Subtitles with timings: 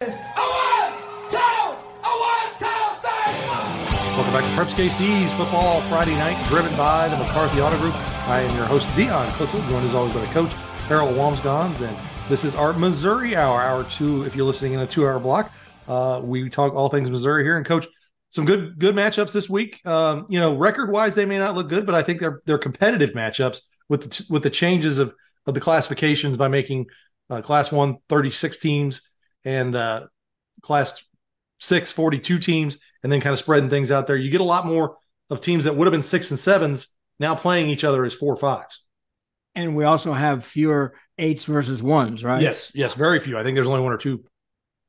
[0.00, 0.16] Welcome
[4.32, 7.94] back to Preps KC's Football Friday Night, driven by the McCarthy Auto Group.
[8.26, 10.54] I am your host, Dion Clissel, joined as always by the coach,
[10.88, 11.94] Harold Wamsgons, and
[12.30, 15.52] this is our Missouri Hour, hour two, if you're listening in a two-hour block.
[15.86, 17.86] Uh, we talk all things Missouri here, and coach,
[18.30, 19.84] some good good matchups this week.
[19.86, 23.10] Um, you know, record-wise, they may not look good, but I think they're they're competitive
[23.10, 23.60] matchups
[23.90, 25.14] with the, with the changes of
[25.44, 26.86] of the classifications by making
[27.28, 29.02] uh, Class One 36 teams
[29.44, 30.06] and uh,
[30.62, 31.02] Class
[31.62, 34.16] Six 42 teams, and then kind of spreading things out there.
[34.16, 34.96] You get a lot more
[35.28, 38.36] of teams that would have been six and sevens now playing each other as four
[38.36, 38.82] fives.
[39.54, 42.40] And we also have fewer eights versus ones, right?
[42.40, 43.36] Yes, yes, very few.
[43.36, 44.24] I think there's only one or two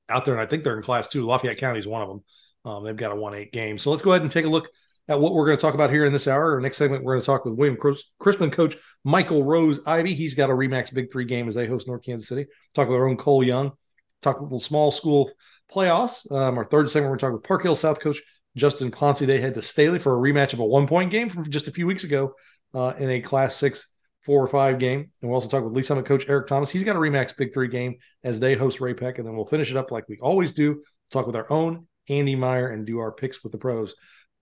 [0.08, 1.26] out there, and I think they're in Class Two.
[1.26, 2.24] Lafayette County is one of them.
[2.64, 3.78] Um, they've got a one eight game.
[3.78, 4.70] So let's go ahead and take a look
[5.08, 6.54] at what we're going to talk about here in this hour.
[6.54, 7.78] Our next segment, we're going to talk with William
[8.22, 10.14] Chrisman coach Michael Rose Ivy.
[10.14, 12.46] He's got a Remax Big Three game as they host North Kansas City.
[12.74, 13.74] Talk with our own Cole Young.
[14.22, 15.32] Talk a little small school
[15.72, 16.30] playoffs.
[16.32, 18.22] Um, our third segment, we're going to talk with Park Hill South coach
[18.56, 19.20] Justin Ponce.
[19.20, 21.72] They head to Staley for a rematch of a one point game from just a
[21.72, 22.34] few weeks ago
[22.74, 23.88] uh, in a Class Six
[24.24, 25.00] four or five game.
[25.00, 26.70] And we'll also talk with Lee Summit coach Eric Thomas.
[26.70, 29.18] He's got a Remax Big Three game as they host Ray-Pec.
[29.18, 30.82] And then we'll finish it up like we always do.
[31.12, 33.96] Talk with our own Andy Meyer and do our picks with the pros.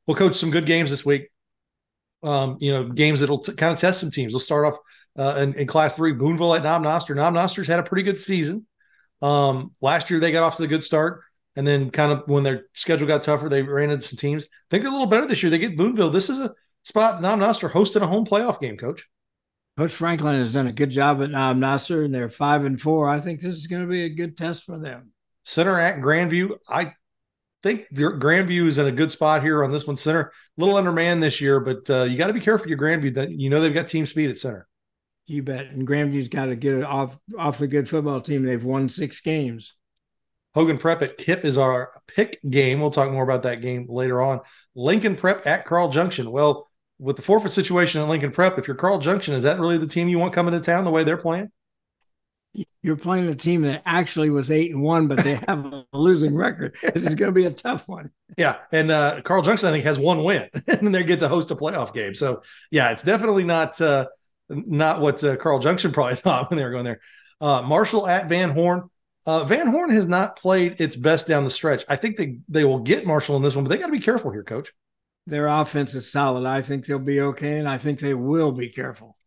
[0.06, 1.30] We'll coach some good games this week.
[2.22, 4.34] Um, you know, games that'll t- kind of test some teams.
[4.34, 4.78] We'll start off
[5.18, 6.12] uh, in, in, Class Three.
[6.12, 7.16] Boonville at Knob Noster.
[7.16, 8.68] Knob Noster's had a pretty good season.
[9.22, 11.22] Um, last year they got off to the good start,
[11.56, 14.44] and then kind of when their schedule got tougher, they ran into some teams.
[14.44, 15.50] I think they're a little better this year.
[15.50, 16.12] They get Boonville.
[16.12, 16.54] This is a
[16.84, 19.08] spot Knob Noster hosting a home playoff game, Coach.
[19.78, 23.10] Coach Franklin has done a good job at Knob Noster, and they're five and four.
[23.10, 25.12] I think this is going to be a good test for them.
[25.44, 26.58] Center at Grandview.
[26.68, 26.94] I
[27.64, 29.98] think Grandview is in a good spot here on this one.
[29.98, 33.14] Center, a little undermanned this year, but uh, you got to be careful your Grandview.
[33.16, 34.68] That you know they've got team speed at center.
[35.30, 35.68] You bet.
[35.68, 38.44] And Grandview's got to get it off off the good football team.
[38.44, 39.74] They've won six games.
[40.56, 42.82] Hogan Prep at KIPP is our pick game.
[42.82, 44.42] We'll talk more about that game later on.
[44.76, 46.32] Lincoln Prep at Carl Junction.
[46.32, 49.78] Well, with the forfeit situation at Lincoln Prep, if you're Carl Junction, is that really
[49.78, 51.52] the team you want coming to town the way they're playing?
[52.82, 56.36] you're playing a team that actually was eight and one, but they have a losing
[56.36, 56.76] record.
[56.82, 58.12] This is going to be a tough one.
[58.38, 61.28] Yeah, and uh, Carl Junction I think has one win, and then they get to
[61.28, 62.16] host a playoff game.
[62.16, 64.08] So yeah, it's definitely not uh,
[64.50, 67.00] not what uh, Carl Junction probably thought when they were going there.
[67.42, 68.90] Uh, Marshall at Van Horn.
[69.26, 71.84] Uh, Van Horn has not played its best down the stretch.
[71.90, 74.00] I think they they will get Marshall in this one, but they got to be
[74.00, 74.72] careful here, Coach.
[75.28, 76.48] Their offense is solid.
[76.48, 79.18] I think they'll be okay, and I think they will be careful.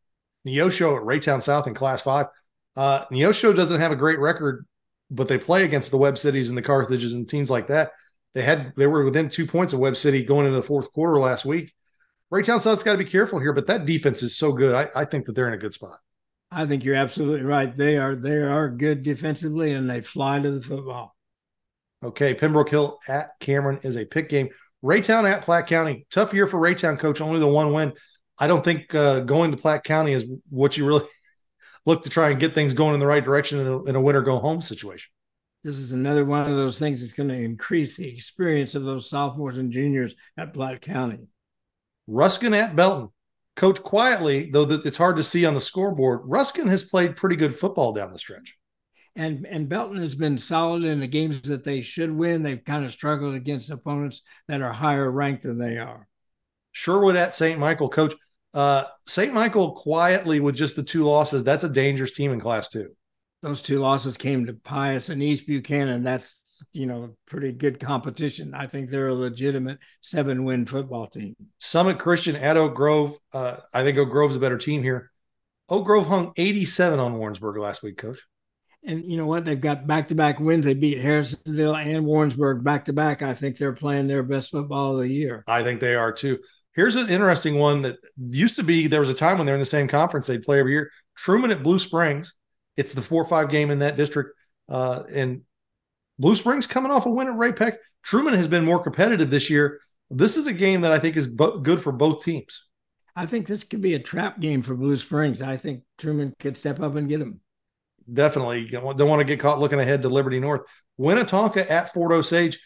[0.47, 2.27] Neosho at Raytown South in Class Five.
[2.75, 4.67] Uh, Neosho doesn't have a great record,
[5.11, 7.93] but they play against the Webb Cities and the Carthages and teams like that.
[8.35, 11.19] They had they were within two points of Webb City going into the fourth quarter
[11.19, 11.73] last week.
[12.33, 14.75] Raytown South's got to be careful here, but that defense is so good.
[14.75, 15.99] I, I think that they're in a good spot.
[16.51, 17.75] I think you're absolutely right.
[17.75, 21.15] They are they are good defensively and they fly to the football.
[22.03, 24.49] Okay, Pembroke Hill at Cameron is a pick game.
[24.83, 26.07] Raytown at Platte County.
[26.11, 27.21] Tough year for Raytown, coach.
[27.21, 27.93] Only the one win.
[28.39, 31.07] I don't think uh, going to Platte County is what you really
[31.87, 34.01] look to try and get things going in the right direction in a, in a
[34.01, 35.11] win or go home situation.
[35.63, 39.09] This is another one of those things that's going to increase the experience of those
[39.09, 41.29] sophomores and juniors at Platte County.
[42.07, 43.11] Ruskin at Belton.
[43.55, 47.37] Coach quietly, though that it's hard to see on the scoreboard, Ruskin has played pretty
[47.37, 48.57] good football down the stretch.
[49.15, 52.43] And and Belton has been solid in the games that they should win.
[52.43, 56.09] They've kind of struggled against opponents that are higher ranked than they are.
[56.73, 57.59] Sherwood at St.
[57.59, 58.15] Michael, coach.
[58.55, 59.33] Uh, St.
[59.33, 62.95] Michael quietly with just the two losses, that's a dangerous team in class two.
[63.43, 66.05] Those two losses came to Pius and East Buchanan.
[66.05, 66.39] That's
[66.73, 68.55] you know pretty good competition.
[68.55, 71.35] I think they're a legitimate seven win football team.
[71.59, 73.19] Summit Christian at Oak Grove.
[73.33, 75.11] Uh, I think Oak Grove's a better team here.
[75.69, 78.21] Oak Grove hung 87 on Warrensburg last week, coach.
[78.85, 79.45] And you know what?
[79.45, 80.65] They've got back to back wins.
[80.65, 83.23] They beat Harrisonville and Warrensburg back to back.
[83.23, 85.45] I think they're playing their best football of the year.
[85.47, 86.41] I think they are too.
[86.75, 89.61] Here's an interesting one that used to be there was a time when they're in
[89.61, 90.91] the same conference they'd play every year.
[91.15, 92.35] Truman at Blue Springs.
[92.77, 94.37] It's the four or five game in that district.
[94.69, 95.43] Uh, and
[96.19, 97.77] Blue Springs coming off a win at Ray-Pec.
[98.03, 99.81] Truman has been more competitive this year.
[100.11, 102.65] This is a game that I think is bo- good for both teams.
[103.15, 105.43] I think this could be a trap game for Blue Springs.
[105.43, 107.41] I think Truman could step up and get them.
[108.13, 108.67] Definitely.
[108.67, 110.63] Don't want to get caught looking ahead to Liberty North.
[110.99, 112.59] Winnetonka at Fort Osage.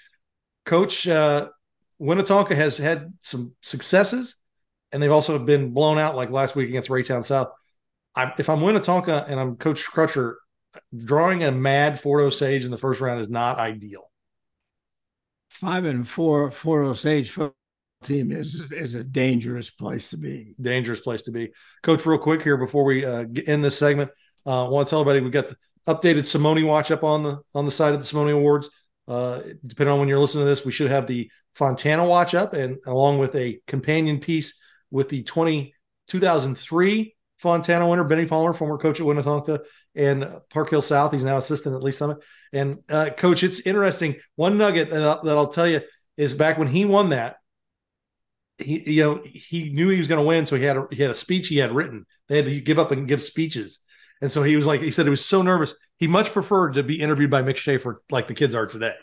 [0.64, 1.49] Coach, uh,
[2.00, 4.37] Winnetonka has had some successes,
[4.93, 7.50] and they've also been blown out like last week against Raytown South.
[8.17, 10.37] I, if I'm Winnetonka and I'm Coach Crutcher,
[10.97, 14.11] drawing a mad Fort Osage in the first round is not ideal.
[15.51, 17.55] Five and four Fort Osage football
[18.03, 20.55] team is is a dangerous place to be.
[20.61, 21.53] Dangerous place to be,
[21.83, 22.07] Coach.
[22.07, 24.11] Real quick here before we uh, end this segment,
[24.47, 27.65] uh, want to tell everybody we got the updated Simone watch up on the on
[27.65, 28.71] the side of the Simone Awards.
[29.09, 32.55] Uh, depending on when you're listening to this, we should have the Fontana watch up,
[32.55, 34.59] and along with a companion piece
[34.91, 35.75] with the 20
[36.09, 39.61] 2003 Fontana winner Benny Palmer, former coach at Winnetonka
[39.94, 41.12] and Park Hill South.
[41.12, 42.19] He's now assistant at Lee Summit.
[42.53, 44.17] And uh, coach, it's interesting.
[44.37, 45.83] One nugget that I'll, that I'll tell you
[46.17, 47.37] is back when he won that,
[48.59, 51.03] he you know he knew he was going to win, so he had a, he
[51.03, 52.06] had a speech he had written.
[52.29, 53.81] They had to give up and give speeches,
[54.23, 55.75] and so he was like he said he was so nervous.
[55.99, 58.94] He much preferred to be interviewed by Mick Schaefer like the kids are today.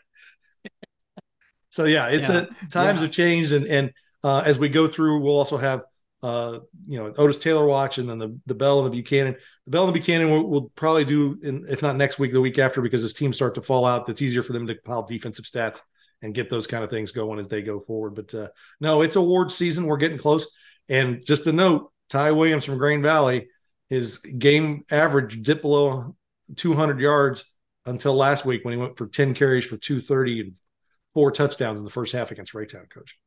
[1.70, 2.46] so yeah, it's yeah.
[2.46, 3.02] A, times yeah.
[3.02, 3.92] have changed, and and
[4.24, 5.84] uh, as we go through, we'll also have
[6.24, 9.36] uh, you know, Otis Taylor watch, and then the the Bell and the Buchanan.
[9.66, 12.40] The Bell and the Buchanan will, will probably do, in, if not next week, the
[12.40, 15.04] week after, because as teams start to fall out, that's easier for them to compile
[15.04, 15.82] defensive stats
[16.22, 18.16] and get those kind of things going as they go forward.
[18.16, 18.48] But uh,
[18.80, 19.86] no, it's award season.
[19.86, 20.48] We're getting close.
[20.88, 23.50] And just a note, Ty Williams from Grain Valley,
[23.90, 26.16] his game average dipped below
[26.56, 27.44] 200 yards
[27.86, 30.54] until last week when he went for 10 carries for 230 and
[31.14, 33.18] four touchdowns in the first half against Raytown, coach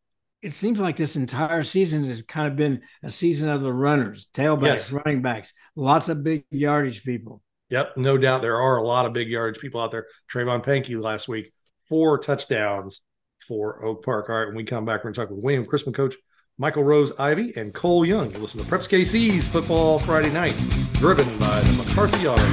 [0.46, 4.28] it seems like this entire season has kind of been a season of the runners,
[4.32, 4.92] tailbacks, yes.
[4.92, 7.42] running backs, lots of big yardage people.
[7.70, 10.06] Yep, no doubt there are a lot of big yardage people out there.
[10.32, 11.52] Trayvon Pankey last week,
[11.88, 13.00] four touchdowns
[13.48, 14.30] for Oak Park.
[14.30, 16.14] All right, when we come back, we're going to talk with William Chrisman coach
[16.58, 18.32] Michael Rose Ivy and Cole Young.
[18.32, 20.54] You listen to Preps KC's Football Friday Night,
[20.92, 22.44] driven by the McCarthy Auto.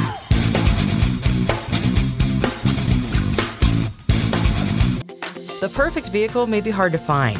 [5.59, 7.39] The perfect vehicle may be hard to find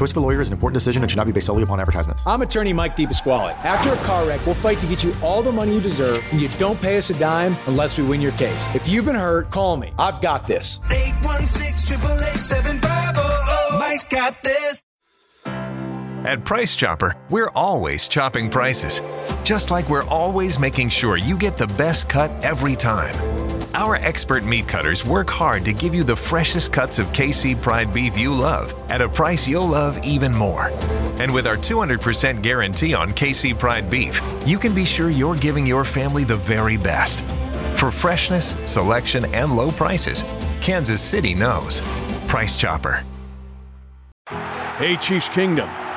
[0.00, 1.78] Choice of a lawyer is an important decision and should not be based solely upon
[1.78, 2.26] advertisements.
[2.26, 3.52] I'm attorney Mike DePasquale.
[3.62, 6.40] After a car wreck, we'll fight to get you all the money you deserve, and
[6.40, 8.74] you don't pay us a dime unless we win your case.
[8.74, 9.92] If you've been hurt, call me.
[9.98, 10.80] I've got this.
[10.90, 11.98] 816
[13.78, 14.84] Mike's got this.
[15.44, 19.02] At Price Chopper, we're always chopping prices,
[19.44, 23.14] just like we're always making sure you get the best cut every time.
[23.74, 27.94] Our expert meat cutters work hard to give you the freshest cuts of KC Pride
[27.94, 30.70] beef you love at a price you'll love even more.
[31.20, 35.64] And with our 200% guarantee on KC Pride beef, you can be sure you're giving
[35.64, 37.20] your family the very best.
[37.76, 40.24] For freshness, selection, and low prices,
[40.60, 41.80] Kansas City knows.
[42.26, 43.04] Price Chopper.
[44.78, 45.68] Hey, Chiefs Kingdom.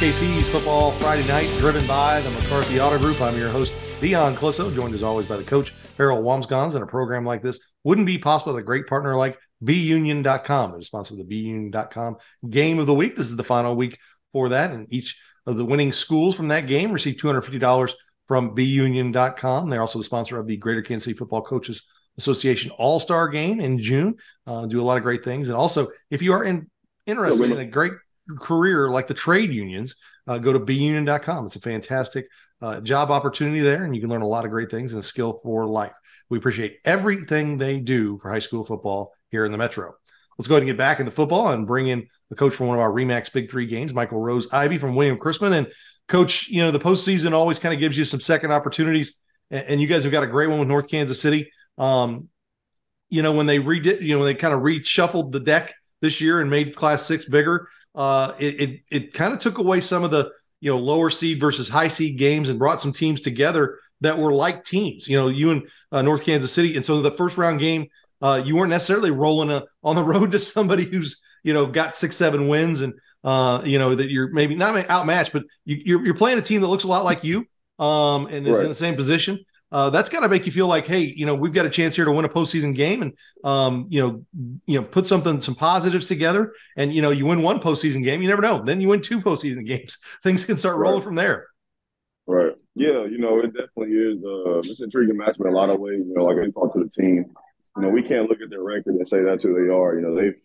[0.00, 3.18] To Football Friday Night, driven by the McCarthy Auto Group.
[3.22, 6.74] I'm your host, Dion Clisso, joined as always by the coach, Harold Wamsgons.
[6.74, 10.72] And a program like this wouldn't be possible with a great partner like BUnion.com.
[10.72, 12.16] They're sponsor of the BUnion.com
[12.50, 13.16] Game of the Week.
[13.16, 13.98] This is the final week
[14.34, 14.70] for that.
[14.70, 17.94] And each of the winning schools from that game receive $250
[18.28, 19.70] from BUnion.com.
[19.70, 21.82] They're also the sponsor of the Greater Kansas City Football Coaches
[22.18, 24.16] Association All Star Game in June.
[24.46, 25.48] Uh, do a lot of great things.
[25.48, 26.70] And also, if you are in,
[27.06, 27.92] interested in a great
[28.38, 29.94] career like the trade unions,
[30.26, 31.46] uh, go to BUnion.com.
[31.46, 32.26] It's a fantastic
[32.60, 35.06] uh, job opportunity there, and you can learn a lot of great things and a
[35.06, 35.92] skill for life.
[36.28, 39.94] We appreciate everything they do for high school football here in the Metro.
[40.38, 42.76] Let's go ahead and get back into football and bring in the coach for one
[42.76, 45.52] of our Remax Big Three games, Michael Rose Ivy from William Chrisman.
[45.52, 45.72] And
[46.08, 49.14] coach, you know, the postseason always kind of gives you some second opportunities.
[49.50, 51.50] And you guys have got a great one with North Kansas City.
[51.78, 52.28] Um,
[53.08, 56.20] you know, when they redid, you know, when they kind of reshuffled the deck this
[56.20, 60.04] year and made class six bigger, uh, it it, it kind of took away some
[60.04, 63.78] of the you know lower seed versus high seed games and brought some teams together
[64.02, 65.08] that were like teams.
[65.08, 67.88] You know, you and uh, North Kansas City, and so the first round game,
[68.20, 71.94] uh, you weren't necessarily rolling a, on the road to somebody who's you know got
[71.94, 76.04] six seven wins and uh, you know that you're maybe not outmatched, but you, you're
[76.04, 77.46] you're playing a team that looks a lot like you
[77.78, 78.62] um, and is right.
[78.62, 79.38] in the same position
[79.76, 81.94] uh, that's got to make you feel like, hey, you know, we've got a chance
[81.94, 83.12] here to win a postseason game, and
[83.44, 84.24] um, you know,
[84.64, 88.22] you know, put something, some positives together, and you know, you win one postseason game,
[88.22, 88.62] you never know.
[88.62, 91.04] Then you win two postseason games, things can start rolling right.
[91.04, 91.48] from there.
[92.26, 92.54] Right.
[92.74, 93.04] Yeah.
[93.04, 94.24] You know, it definitely is.
[94.24, 96.04] Uh, it's intriguing match in a lot of ways.
[96.06, 97.26] You know, like I talked to the team.
[97.76, 99.94] You know, we can't look at their record and say that's who they are.
[99.94, 100.40] You know, they've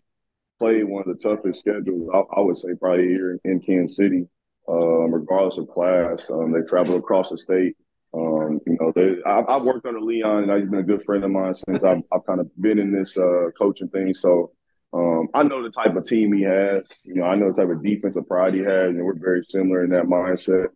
[0.60, 3.96] played one of the toughest schedules, I, I would say, probably here in, in Kansas
[3.96, 4.28] City,
[4.68, 6.20] um, regardless of class.
[6.30, 7.78] Um, they traveled across the state.
[8.14, 11.24] Um, you know, they, I, have worked under Leon, and he's been a good friend
[11.24, 14.14] of mine since I've, I've kind of been in this uh, coaching thing.
[14.14, 14.52] So
[14.94, 16.84] um, I know the type of team he has.
[17.04, 19.84] You know, I know the type of defensive pride he has, and we're very similar
[19.86, 20.68] in that mindset.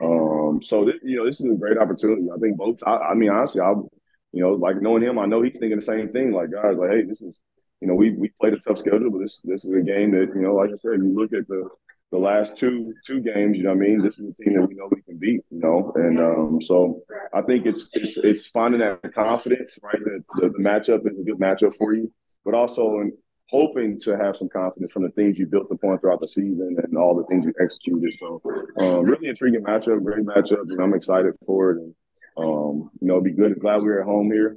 [0.00, 2.28] Um, so th- you know, this is a great opportunity.
[2.34, 2.78] I think both.
[2.86, 3.72] I, I mean, honestly, I,
[4.32, 6.32] you know, like knowing him, I know he's thinking the same thing.
[6.32, 7.38] Like guys, like, hey, this is,
[7.82, 10.32] you know, we we played a tough schedule, but this this is a game that
[10.34, 11.68] you know, like I said, you look at the
[12.10, 14.02] the last two two games, you know what I mean?
[14.02, 15.92] This is a team that we know we can beat, you know.
[15.94, 17.02] And um, so
[17.34, 20.02] I think it's it's it's finding that confidence, right?
[20.02, 22.10] That the, the, matchup is a good matchup for you,
[22.44, 23.12] but also in
[23.50, 26.96] hoping to have some confidence from the things you built upon throughout the season and
[26.96, 28.14] all the things you executed.
[28.18, 28.40] So
[28.78, 31.78] um, really intriguing matchup, great matchup, and I'm excited for it.
[31.78, 31.94] And
[32.38, 33.58] um, you know, it'll be good.
[33.60, 34.56] Glad we are at home here.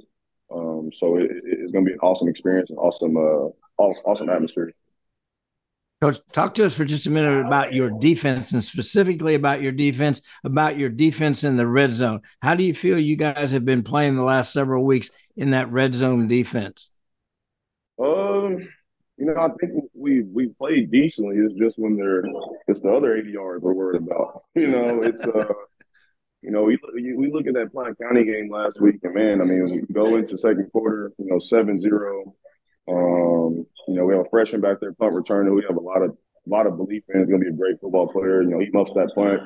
[0.54, 4.72] Um, so it, it's going to be an awesome experience and awesome, uh, awesome atmosphere.
[6.02, 9.70] Coach, talk to us for just a minute about your defense and specifically about your
[9.70, 12.22] defense, about your defense in the red zone.
[12.40, 15.70] How do you feel you guys have been playing the last several weeks in that
[15.70, 16.88] red zone defense?
[18.02, 18.68] Um,
[19.16, 21.36] you know, I think we we played decently.
[21.36, 22.24] It's just when they're
[22.66, 24.42] it's the other 80 yards we're worried about.
[24.56, 25.54] You know, it's uh
[26.42, 26.80] you know, we
[27.16, 30.16] we look at that Platte County game last week, and man, I mean, we go
[30.16, 32.32] into second quarter, you know, 7-0.
[32.88, 35.54] Um, you know, we have a freshman back there, punt returner.
[35.54, 37.20] We have a lot of a lot of belief in.
[37.20, 38.42] He's going to be a great football player.
[38.42, 39.42] You know, he muffs that punt.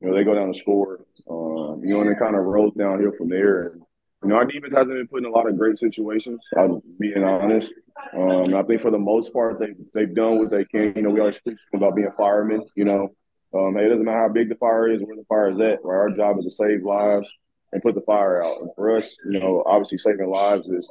[0.00, 1.04] You know, they go down to score.
[1.28, 3.68] Um, you know, and it kind of rolls downhill from there.
[3.68, 3.82] And
[4.22, 6.40] you know, our defense hasn't been put in a lot of great situations.
[6.56, 7.72] I'm being honest.
[8.12, 10.92] Um, I think for the most part, they they've done what they can.
[10.94, 12.66] You know, we always speak about being firemen.
[12.74, 13.14] You know,
[13.54, 15.84] um, hey, it doesn't matter how big the fire is, where the fire is at.
[15.84, 15.96] Right?
[15.96, 17.28] Our job is to save lives
[17.72, 18.60] and put the fire out.
[18.60, 20.90] And for us, you know, obviously saving lives is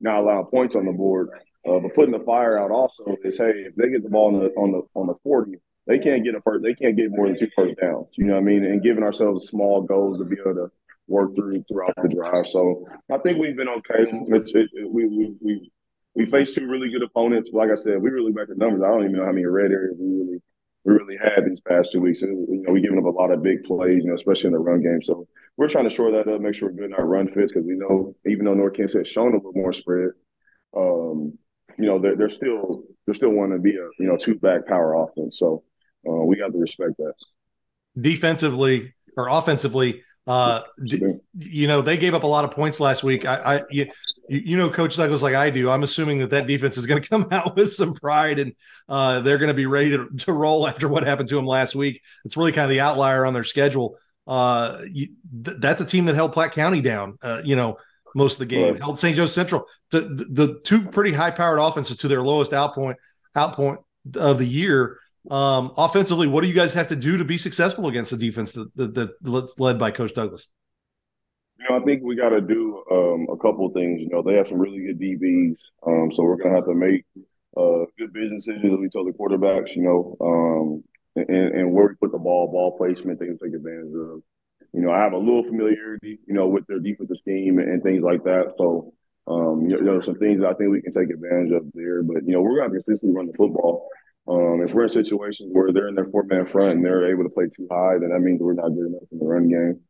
[0.00, 1.28] not allowing points on the board.
[1.68, 4.40] Uh, but putting the fire out also is, hey, if they get the ball on
[4.40, 6.62] the on the on the forty, they can't get a first.
[6.62, 8.06] They can't get more than two first downs.
[8.16, 8.64] You know what I mean?
[8.64, 10.70] And giving ourselves small goals to be able to
[11.08, 12.46] work through throughout the drive.
[12.46, 14.06] So I think we've been okay.
[14.28, 15.70] It's it, we we we
[16.14, 17.50] we faced two really good opponents.
[17.52, 18.82] Like I said, we really back the numbers.
[18.82, 20.42] I don't even know how many red areas we really
[20.88, 22.22] we really had these past two weeks.
[22.22, 24.58] You know, we giving up a lot of big plays, you know, especially in the
[24.58, 25.02] run game.
[25.02, 27.52] So we're trying to shore that up, make sure we're good in our run fits
[27.52, 30.10] because we know even though North Kansas has shown a little more spread,
[30.74, 31.36] um,
[31.78, 34.66] you know, they're, they're still they're still want to be a you know two back
[34.66, 35.38] power offense.
[35.38, 35.62] So
[36.08, 37.14] uh, we got to respect that.
[38.00, 40.62] Defensively or offensively, uh,
[41.36, 43.26] you know, they gave up a lot of points last week.
[43.26, 43.90] I, I you,
[44.28, 47.08] you, know, Coach Douglas, like I do, I'm assuming that that defense is going to
[47.08, 48.54] come out with some pride and
[48.88, 51.74] uh, they're going to be ready to, to roll after what happened to them last
[51.74, 52.02] week.
[52.24, 53.96] It's really kind of the outlier on their schedule.
[54.26, 55.08] Uh, you,
[55.44, 57.18] th- that's a team that held Platte County down.
[57.22, 57.78] Uh, you know,
[58.14, 58.72] most of the game.
[58.72, 58.82] Right.
[58.82, 59.16] Held St.
[59.16, 59.66] Joe Central.
[59.90, 62.96] The, the, the two pretty high powered offenses to their lowest out point
[63.34, 63.80] out point
[64.16, 64.98] of the year.
[65.30, 68.52] Um, offensively, what do you guys have to do to be successful against the defense
[68.52, 70.48] that, that, that's led by Coach Douglas?
[71.68, 74.00] Know, I think we got to do um, a couple things.
[74.00, 75.56] You know, they have some really good DBs,
[75.86, 77.04] um, so we're to have to make
[77.56, 78.78] uh, good business decisions.
[78.78, 80.84] We tell the quarterbacks, you know, um,
[81.16, 84.22] and, and, where we put the ball, ball placement, they can take advantage of.
[84.72, 88.02] You know, I have a little familiarity, you know, with their defensive scheme and, things
[88.02, 88.52] like that.
[88.58, 88.92] So,
[89.26, 92.02] um, you know, some things that I think we can take advantage of there.
[92.02, 93.88] But you know, we're going to consistently run the football.
[94.28, 97.24] Um, if we're in situations where they're in their four man front and they're able
[97.24, 99.80] to play too high, then that means we're not good enough in the run game.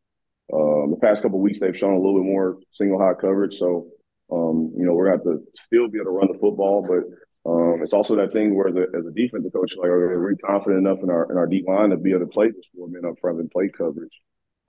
[0.51, 3.57] Um, the past couple weeks, they've shown a little bit more single high coverage.
[3.57, 3.87] So,
[4.31, 6.81] um, you know, we're going to have to still be able to run the football,
[6.81, 7.03] but
[7.49, 10.85] um, it's also that thing where, the, as a defensive coach, like, are we confident
[10.85, 13.05] enough in our in our D line to be able to play this four men
[13.05, 14.13] up front and play coverage?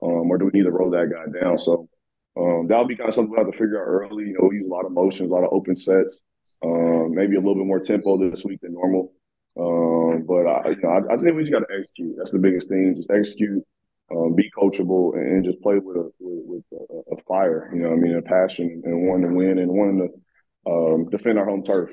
[0.03, 1.59] um, or do we need to roll that guy down?
[1.59, 1.87] So
[2.37, 4.25] Um, that'll be kind of something we'll have to figure out early.
[4.27, 6.21] You know, we use a lot of motions, a lot of open sets,
[6.63, 9.13] um, maybe a little bit more tempo this week than normal.
[10.27, 12.15] But I, you know, I, I think we just got to execute.
[12.17, 12.95] That's the biggest thing.
[12.95, 13.63] Just execute,
[14.15, 17.71] um, be coachable, and, just play with a with, with a, a, fire.
[17.73, 21.39] You know, I mean, a passion and wanting to win and wanting to um, defend
[21.39, 21.89] our home turf.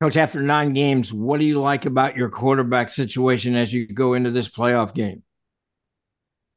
[0.00, 4.14] Coach, after nine games, what do you like about your quarterback situation as you go
[4.14, 5.22] into this playoff game?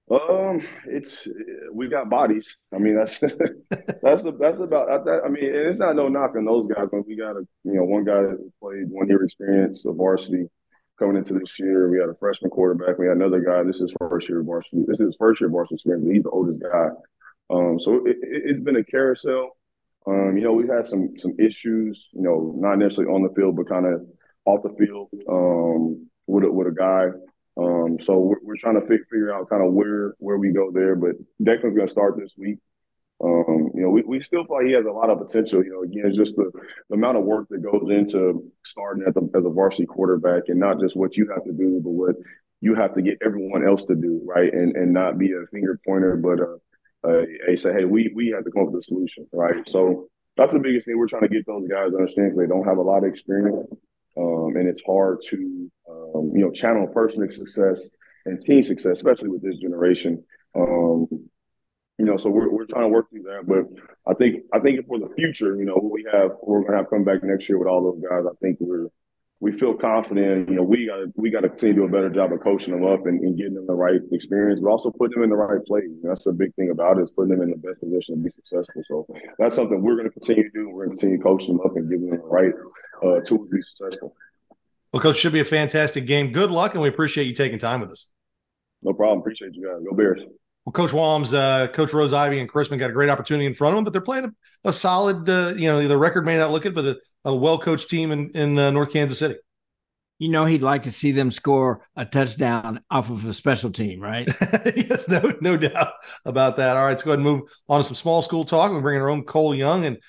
[0.09, 1.27] Um, it's
[1.74, 2.55] we got bodies.
[2.74, 3.19] I mean, that's
[4.01, 5.21] that's that's about that.
[5.25, 7.83] I mean, it's not no knock on those guys, but we got a you know
[7.83, 10.47] one guy that played one year experience of varsity
[10.98, 11.89] coming into this year.
[11.89, 12.98] We had a freshman quarterback.
[12.98, 13.63] We had another guy.
[13.63, 14.84] This is first year varsity.
[14.88, 16.08] This is first year varsity experience.
[16.12, 16.89] He's the oldest guy.
[17.50, 19.58] Um, so it, has been a carousel.
[20.06, 22.08] Um, you know, we've had some some issues.
[22.13, 24.06] You know, not necessarily on the field, but kind of
[24.46, 27.10] off the field um, with a, with a guy
[27.58, 30.96] um, so we're, we're trying to figure out kind of where where we go there.
[30.96, 32.60] But Declan's going to start this week.
[33.24, 35.63] Um, you know, we, we still feel like he has a lot of potential.
[35.63, 36.51] You know, again, just the,
[36.89, 40.79] the amount of work that goes into starting the, as a varsity quarterback, and not
[40.79, 42.15] just what you have to do, but what
[42.62, 44.53] you have to get everyone else to do, right?
[44.53, 46.57] And and not be a finger pointer, but uh,
[47.07, 49.67] uh, say, hey, we we have to come up with a solution, right?
[49.67, 52.38] So that's the biggest thing we're trying to get those guys to understand.
[52.38, 53.67] They don't have a lot of experience,
[54.15, 57.89] um, and it's hard to um, you know channel personal success
[58.25, 60.24] and team success, especially with this generation.
[60.55, 61.07] Um,
[61.98, 63.48] you know, so we're, we're trying to work through that.
[63.48, 63.66] But
[64.10, 67.04] I think I think for the future, you know, we have we're gonna have come
[67.04, 68.24] back next year with all those guys.
[68.25, 68.88] I think we're
[69.39, 70.50] we feel confident.
[70.50, 72.74] You know, we got we got to continue to do a better job of coaching
[72.74, 75.36] them up and, and, getting them the right experience, but also putting them in the
[75.36, 75.86] right place.
[76.04, 78.32] that's the big thing about it is putting them in the best position to be
[78.32, 78.84] successful.
[78.88, 80.70] So that's something we're going to continue to do.
[80.70, 82.54] We're going to continue to coach them up and give them the right
[83.04, 84.16] uh, tools to be successful.
[84.92, 86.32] Well, coach, should be a fantastic game.
[86.32, 88.08] Good luck, and we appreciate you taking time with us.
[88.82, 89.20] No problem.
[89.20, 89.84] Appreciate you guys.
[89.88, 90.22] Go Bears.
[90.67, 93.77] Well, Coach Walms, uh, Coach Rose-Ivy, and Chrisman got a great opportunity in front of
[93.77, 94.31] them, but they're playing a,
[94.67, 95.29] a solid.
[95.29, 98.12] Uh, you know, the record may not look it, but a, a well coached team
[98.12, 99.36] in in uh, North Kansas City.
[100.19, 104.01] You know, he'd like to see them score a touchdown off of a special team,
[104.01, 104.27] right?
[104.75, 105.93] yes, no, no doubt
[106.25, 106.75] about that.
[106.75, 108.69] All right, let's go ahead and move on to some small school talk.
[108.69, 109.99] We're bringing our own Cole Young and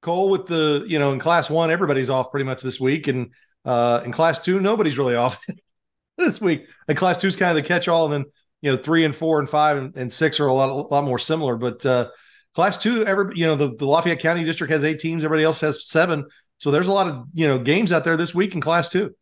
[0.00, 3.32] Cole with the you know in Class One, everybody's off pretty much this week, and
[3.64, 5.44] uh, in class two, nobody's really off
[6.18, 6.68] this week.
[6.86, 8.04] And class two is kind of the catch all.
[8.04, 8.32] And then,
[8.64, 11.04] you know, three and four and five and, and six are a lot, a lot
[11.04, 11.54] more similar.
[11.54, 12.08] But uh,
[12.54, 15.60] class two, every, you know, the, the Lafayette County District has eight teams, everybody else
[15.60, 16.24] has seven.
[16.56, 19.14] So there's a lot of, you know, games out there this week in class two.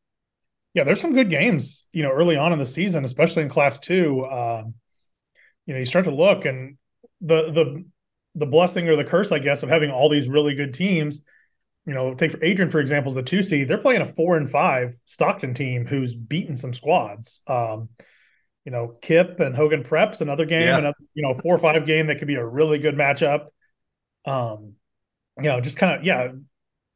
[0.74, 3.80] Yeah, there's some good games, you know, early on in the season, especially in class
[3.80, 4.24] two.
[4.26, 4.74] Um,
[5.66, 6.76] you know, you start to look and
[7.20, 7.84] the the
[8.36, 11.22] the blessing or the curse, I guess, of having all these really good teams
[11.84, 13.66] you know, take Adrian for example, is the two seed.
[13.66, 17.42] They're playing a four and five Stockton team who's beaten some squads.
[17.48, 17.88] Um,
[18.64, 20.78] you know, KIPP and Hogan Preps another game, yeah.
[20.78, 23.46] another you know four or five game that could be a really good matchup.
[24.24, 24.74] Um,
[25.38, 26.28] you know, just kind of yeah.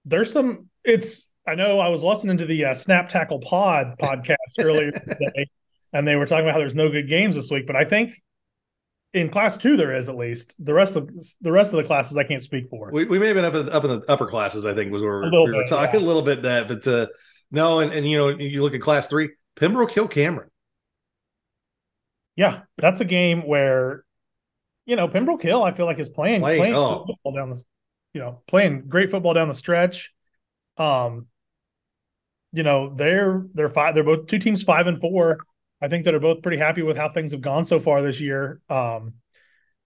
[0.04, 0.68] There's some.
[0.84, 5.48] It's I know I was listening to the uh, Snap Tackle Pod podcast earlier today,
[5.92, 7.66] and they were talking about how there's no good games this week.
[7.66, 8.22] But I think
[9.12, 12.16] in class two there is at least the rest of the rest of the classes
[12.16, 12.90] I can't speak for.
[12.92, 14.66] We, we may have been up in, up in the upper classes.
[14.66, 16.06] I think was where we were bit, talking yeah.
[16.06, 17.06] a little bit that, but uh,
[17.50, 20.50] no, and, and you know you look at class three, Pembroke Hill Cameron.
[22.36, 24.04] Yeah, that's a game where
[24.84, 27.04] you know Pembroke Hill I feel like is playing playing, playing oh.
[27.06, 27.64] football down the
[28.12, 30.12] you know playing great football down the stretch.
[30.76, 31.26] Um,
[32.52, 35.38] you know they're they're five they're both two teams five and four
[35.80, 38.20] I think that are both pretty happy with how things have gone so far this
[38.20, 38.60] year.
[38.68, 39.14] Um,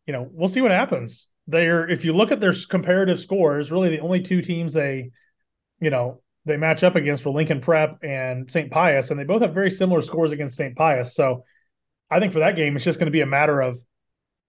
[0.07, 1.29] you know, we'll see what happens.
[1.47, 5.11] They're if you look at their comparative scores, really the only two teams they,
[5.81, 8.71] you know, they match up against for Lincoln Prep and St.
[8.71, 10.77] Pius, and they both have very similar scores against St.
[10.77, 11.15] Pius.
[11.15, 11.45] So
[12.11, 13.79] I think for that game, it's just going to be a matter of,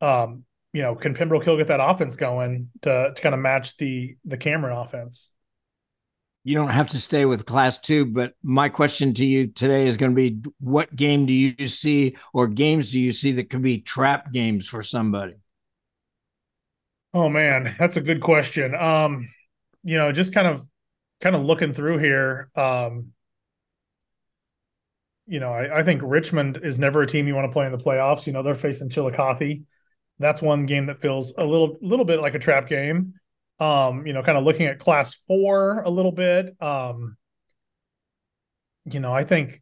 [0.02, 3.78] um, you know, can Pembroke Hill get that offense going to to kind of match
[3.78, 5.32] the the Cameron offense?
[6.44, 9.98] you don't have to stay with class two, but my question to you today is
[9.98, 13.62] going to be what game do you see or games do you see that could
[13.62, 15.36] be trap games for somebody?
[17.14, 18.74] Oh man, that's a good question.
[18.74, 19.28] Um,
[19.84, 20.66] you know, just kind of
[21.20, 22.50] kind of looking through here.
[22.56, 23.12] Um,
[25.32, 27.72] you know, I, I think Richmond is never a team you want to play in
[27.72, 28.28] the playoffs.
[28.28, 29.64] You know, they're facing Chillicothe.
[30.20, 33.14] That's one game that feels a little little bit like a trap game
[33.62, 36.50] um, you know, kind of looking at class four a little bit.
[36.60, 37.16] Um,
[38.86, 39.62] you know, I think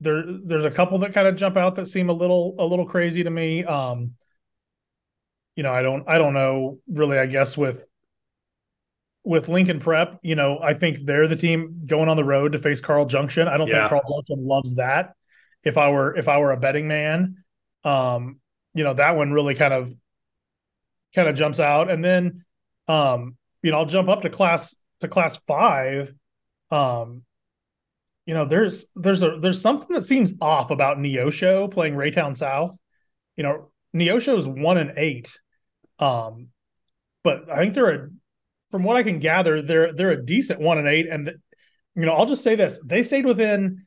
[0.00, 2.86] there there's a couple that kind of jump out that seem a little a little
[2.86, 3.62] crazy to me.
[3.62, 4.12] Um,
[5.56, 7.86] you know, I don't I don't know really, I guess with
[9.24, 12.58] with Lincoln Prep, you know, I think they're the team going on the road to
[12.58, 13.48] face Carl Junction.
[13.48, 13.88] I don't yeah.
[13.88, 15.14] think Carl Junction loves that.
[15.62, 17.42] If I were if I were a betting man,
[17.84, 18.38] um,
[18.74, 19.94] you know, that one really kind of
[21.14, 22.44] kind of jumps out, and then
[22.86, 26.12] um, you know I'll jump up to class to class five.
[26.70, 27.22] Um,
[28.26, 32.76] you know there's there's a there's something that seems off about Neosho playing Raytown South.
[33.36, 35.38] You know Neosho is one and eight,
[35.98, 36.48] um,
[37.22, 38.08] but I think they're a
[38.74, 41.30] from what I can gather they're they're a decent one and eight, and
[41.94, 43.86] you know I'll just say this: they stayed within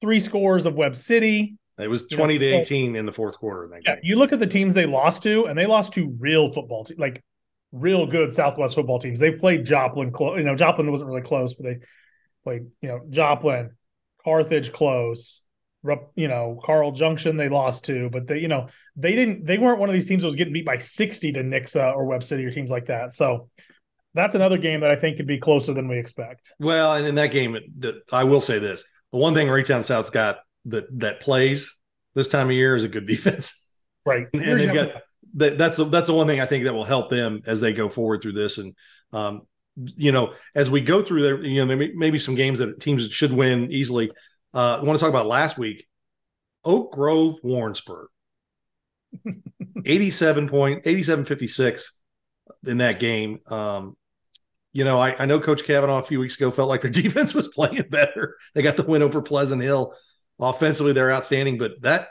[0.00, 1.58] three scores of Webb City.
[1.78, 3.68] It was 20 to 18 in the fourth quarter.
[3.68, 4.00] that yeah, game.
[4.02, 6.98] you look at the teams they lost to, and they lost to real football teams,
[6.98, 7.22] like
[7.70, 9.20] real good Southwest football teams.
[9.20, 10.38] They've played Joplin close.
[10.38, 11.78] You know, Joplin wasn't really close, but they
[12.44, 13.72] played, you know, Joplin,
[14.24, 15.42] Carthage close.
[16.14, 19.44] You know, Carl Junction they lost to, but they, you know, they didn't.
[19.44, 22.06] They weren't one of these teams that was getting beat by 60 to Nixa or
[22.06, 23.12] Webb City or teams like that.
[23.12, 23.50] So
[24.14, 26.52] that's another game that I think could be closer than we expect.
[26.58, 30.10] Well, and in that game, the, I will say this: the one thing Raytown South's
[30.10, 31.76] got that that plays
[32.14, 34.26] this time of year is a good defense, right?
[34.32, 35.02] And, and they've got
[35.34, 37.88] that, that's that's the one thing I think that will help them as they go
[37.88, 38.58] forward through this.
[38.58, 38.74] And
[39.12, 39.42] um,
[39.76, 43.08] you know, as we go through there, you know, maybe, maybe some games that teams
[43.08, 44.10] should win easily.
[44.54, 45.86] Uh, I want to talk about last week:
[46.64, 48.08] Oak Grove, Warrensburg,
[49.86, 51.98] eighty-seven point, eighty-seven fifty-six
[52.66, 53.38] in that game.
[53.46, 53.96] Um,
[54.72, 57.34] you know, I, I know Coach Kavanaugh a few weeks ago felt like their defense
[57.34, 58.36] was playing better.
[58.54, 59.94] They got the win over Pleasant Hill.
[60.40, 62.08] Offensively, they're outstanding, but that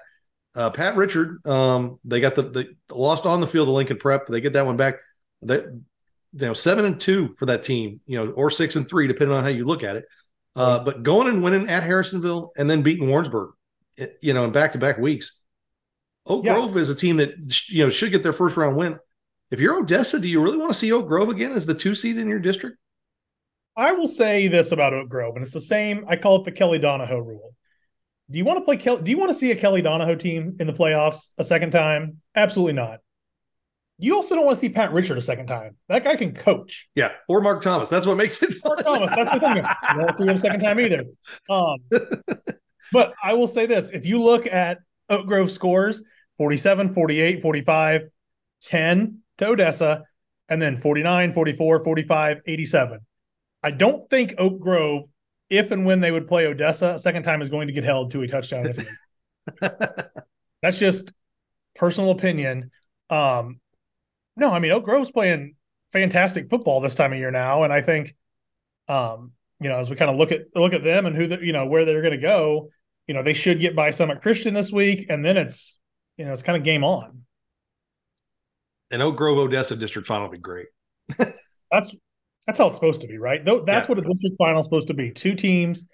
[0.56, 4.28] uh, Pat Richard, um, they got the, the lost on the field of Lincoln Prep.
[4.28, 4.96] They get that one back.
[5.42, 5.66] That
[6.34, 9.36] you know, seven and two for that team, you know, or six and three, depending
[9.36, 10.06] on how you look at it.
[10.56, 13.52] Uh, but going and winning at Harrisonville and then beating Warrensburg,
[14.22, 15.42] you know, in back to back weeks.
[16.28, 16.54] Oak yeah.
[16.54, 17.34] Grove is a team that
[17.70, 19.00] you know should get their first round win.
[19.52, 21.94] If you're Odessa, do you really want to see Oak Grove again as the two
[21.94, 22.78] seed in your district?
[23.76, 26.06] I will say this about Oak Grove, and it's the same.
[26.08, 27.54] I call it the Kelly Donohoe rule.
[28.30, 29.02] Do you want to play Kelly?
[29.04, 32.22] Do you want to see a Kelly Donohoe team in the playoffs a second time?
[32.34, 33.00] Absolutely not.
[33.98, 35.76] You also don't want to see Pat Richard a second time.
[35.90, 36.88] That guy can coach.
[36.96, 37.90] Yeah, or Mark Thomas.
[37.90, 38.54] That's what makes it.
[38.54, 38.72] Fun.
[38.76, 39.12] Mark Thomas.
[39.14, 39.58] That's the thing.
[39.58, 41.04] You don't see him a second time either.
[41.50, 41.78] Um,
[42.94, 46.02] but I will say this: if you look at Oak Grove scores
[46.38, 48.04] 47, 48, 45,
[48.62, 50.04] 10 to Odessa,
[50.50, 53.00] and then 49, 44, 45, 87.
[53.64, 55.06] I don't think Oak Grove,
[55.50, 58.12] if and when they would play Odessa a second time, is going to get held
[58.12, 58.74] to a touchdown.
[60.62, 61.12] That's just
[61.76, 62.72] personal opinion.
[63.10, 63.60] Um,
[64.38, 65.56] no, I mean Oak Grove's playing
[65.92, 68.16] fantastic football this time of year now, and I think,
[68.88, 71.46] um, you know, as we kind of look at look at them and who the,
[71.46, 72.70] you know where they're going to go,
[73.08, 75.80] you know, they should get by Summit Christian this week, and then it's
[76.18, 77.21] you know it's kind of game on
[78.92, 80.68] an Oak Grove Odessa district final would be great.
[81.72, 81.96] that's
[82.48, 83.44] that's how it's supposed to be, right?
[83.44, 83.96] Though that's yeah.
[83.96, 85.12] what a district final is supposed to be.
[85.12, 85.88] Two teams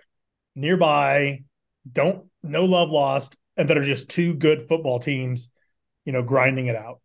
[0.56, 1.44] nearby,
[1.92, 5.52] don't no love lost, and that are just two good football teams,
[6.06, 7.02] you know, grinding it out.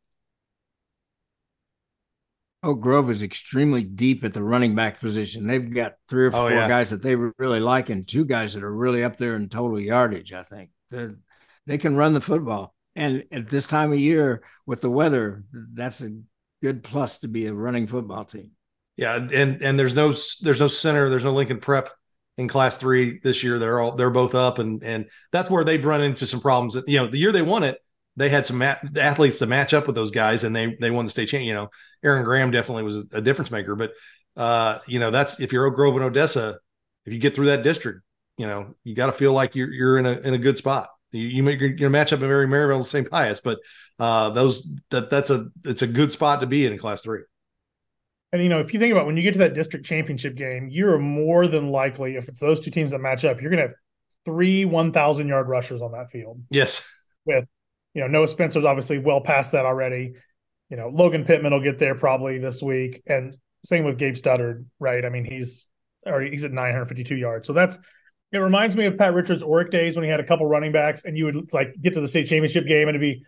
[2.64, 5.48] Oak Grove is extremely deep at the running back position.
[5.48, 6.68] They've got three or oh, four oh, yeah.
[6.68, 9.81] guys that they really like, and two guys that are really up there in total
[9.81, 10.33] yardage.
[10.33, 11.16] I think They're,
[11.66, 12.72] they can run the football.
[12.94, 16.11] And at this time of year with the weather, that's a
[16.62, 18.50] good plus to be a running football team.
[18.96, 21.90] Yeah, and and there's no there's no center, there's no Lincoln Prep
[22.38, 23.59] in Class Three this year.
[23.59, 26.76] They're all they're both up, and and that's where they've run into some problems.
[26.87, 27.78] You know, the year they won it,
[28.16, 31.07] they had some mat- athletes to match up with those guys, and they they won
[31.07, 31.44] the state champ.
[31.44, 31.70] You know,
[32.05, 33.92] Aaron Graham definitely was a difference maker, but
[34.37, 36.59] uh, you know that's if you're Oak Grove and Odessa,
[37.07, 38.02] if you get through that district,
[38.37, 40.90] you know you got to feel like you're you're in a in a good spot.
[41.12, 43.09] You, you make your, match up in Mary Maryville, St.
[43.11, 43.59] Pius, but
[43.98, 47.20] uh, those that that's a it's a good spot to be in in Class Three.
[48.33, 50.68] And you know, if you think about when you get to that district championship game,
[50.70, 53.68] you're more than likely, if it's those two teams that match up, you're going to
[53.68, 53.77] have
[54.25, 56.40] three 1,000 yard rushers on that field.
[56.51, 56.88] Yes.
[57.27, 57.44] With,
[57.92, 60.14] you know, Noah Spencer's obviously well past that already.
[60.70, 64.64] You know, Logan Pittman will get there probably this week, and same with Gabe Studdard,
[64.81, 65.05] right?
[65.05, 65.68] I mean, he's
[66.07, 67.77] already he's at 952 yards, so that's
[68.32, 71.04] it reminds me of Pat Richards' Orrick days when he had a couple running backs,
[71.04, 73.24] and you would like get to the state championship game and it'd be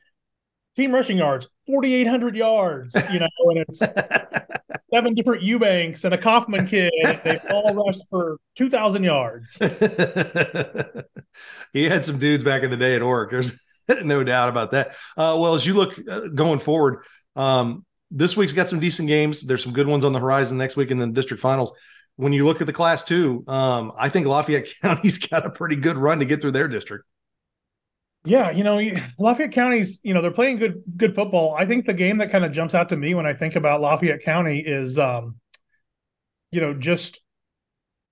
[0.75, 3.79] team rushing yards, 4,800 yards, you know, and it's
[4.93, 6.91] seven different Eubanks and a Kaufman kid.
[7.23, 9.59] they all rushed for 2,000 yards.
[11.73, 13.31] he had some dudes back in the day at Orrick.
[13.31, 13.61] There's
[14.05, 14.89] no doubt about that.
[15.17, 17.05] Uh, well, as you look uh, going forward,
[17.37, 19.43] um, this week's got some decent games.
[19.43, 21.73] There's some good ones on the horizon next week and then district finals
[22.17, 25.77] when you look at the class two, um, I think Lafayette County's got a pretty
[25.77, 27.05] good run to get through their district.
[28.25, 28.81] Yeah, you know,
[29.19, 31.55] Lafayette County's, you know, they're playing good good football.
[31.55, 33.81] I think the game that kind of jumps out to me when I think about
[33.81, 35.37] Lafayette County is um,
[36.51, 37.21] you know, just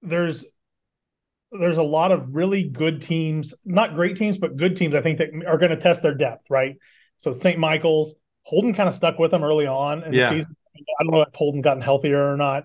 [0.02, 0.44] there's
[1.52, 5.18] there's a lot of really good teams, not great teams, but good teams, I think
[5.18, 6.76] that are going to test their depth, right?
[7.18, 7.58] So St.
[7.58, 10.30] Michael's, Holden kind of stuck with them early on in Yeah.
[10.30, 10.56] the season.
[10.98, 12.64] I don't know if Holden gotten healthier or not,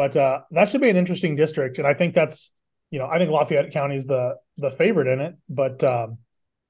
[0.00, 2.52] but uh, that should be an interesting district, and I think that's
[2.90, 6.16] you know I think Lafayette County is the the favorite in it, but um,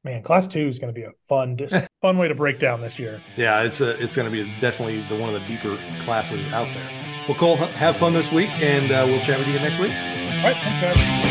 [0.03, 1.57] man, Class Two is going to be a fun
[2.03, 3.21] fun way to break down this year.
[3.37, 6.67] Yeah, it's a it's going to be definitely the one of the deeper classes out
[6.75, 6.91] there.
[7.29, 9.93] Well, Cole, have fun this week, and uh, we'll chat with you again next week.
[9.93, 11.31] All right, thanks, guys.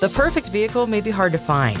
[0.00, 1.80] The perfect vehicle may be hard to find,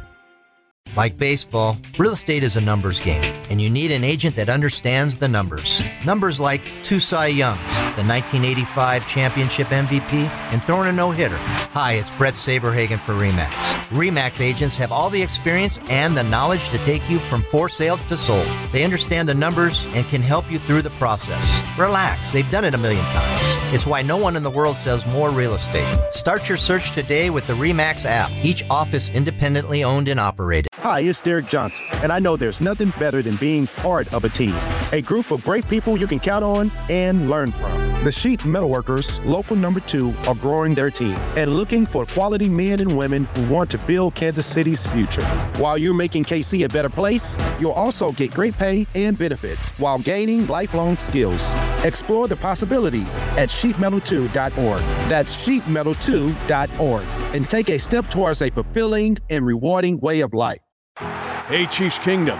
[0.95, 5.19] Like baseball, real estate is a numbers game, and you need an agent that understands
[5.19, 5.83] the numbers.
[6.05, 11.37] Numbers like two Cy Youngs, the 1985 championship MVP, and throwing a no hitter.
[11.73, 13.49] Hi, it's Brett Saberhagen for REMAX.
[13.91, 17.97] REMAX agents have all the experience and the knowledge to take you from for sale
[17.97, 18.47] to sold.
[18.71, 21.45] They understand the numbers and can help you through the process.
[21.77, 23.41] Relax, they've done it a million times.
[23.73, 25.95] It's why no one in the world sells more real estate.
[26.11, 30.69] Start your search today with the REMAX app, each office independently owned and operated.
[30.75, 34.29] Hi, it's Derek Johnson, and I know there's nothing better than being part of a
[34.29, 34.55] team.
[34.93, 37.71] A group of great people you can count on and learn from.
[38.03, 42.81] The Sheet Metalworkers, local number two, are growing their team and looking for quality men
[42.81, 45.23] and women who want to build Kansas City's future.
[45.57, 49.97] While you're making KC a better place, you'll also get great pay and benefits while
[49.99, 51.53] gaining lifelong skills.
[51.85, 54.81] Explore the possibilities at sheetmetal2.org.
[55.07, 60.73] That's sheetmetal2.org and take a step towards a fulfilling and rewarding way of life.
[60.97, 62.39] Hey, Chiefs Kingdom.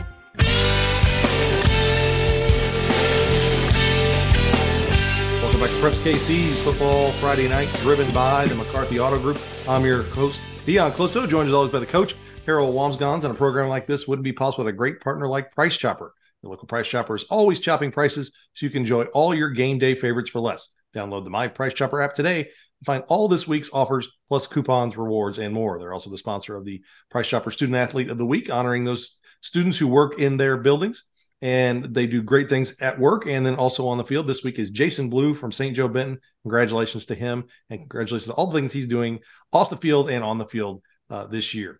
[5.81, 9.39] Preps KC's Football Friday Night, driven by the McCarthy Auto Group.
[9.67, 12.13] I'm your host, Dion Closo, joined as always by the coach,
[12.45, 13.23] Harold Wamsgons.
[13.23, 16.13] And a program like this wouldn't be possible with a great partner like Price Chopper.
[16.43, 19.79] Your local Price Chopper is always chopping prices so you can enjoy all your game
[19.79, 20.69] day favorites for less.
[20.95, 24.95] Download the My Price Chopper app today and find all this week's offers, plus coupons,
[24.95, 25.79] rewards, and more.
[25.79, 29.17] They're also the sponsor of the Price Chopper Student Athlete of the Week, honoring those
[29.41, 31.05] students who work in their buildings
[31.41, 34.27] and they do great things at work and then also on the field.
[34.27, 35.75] This week is Jason Blue from St.
[35.75, 36.19] Joe Benton.
[36.43, 39.19] Congratulations to him and congratulations to all the things he's doing
[39.51, 41.79] off the field and on the field uh, this year.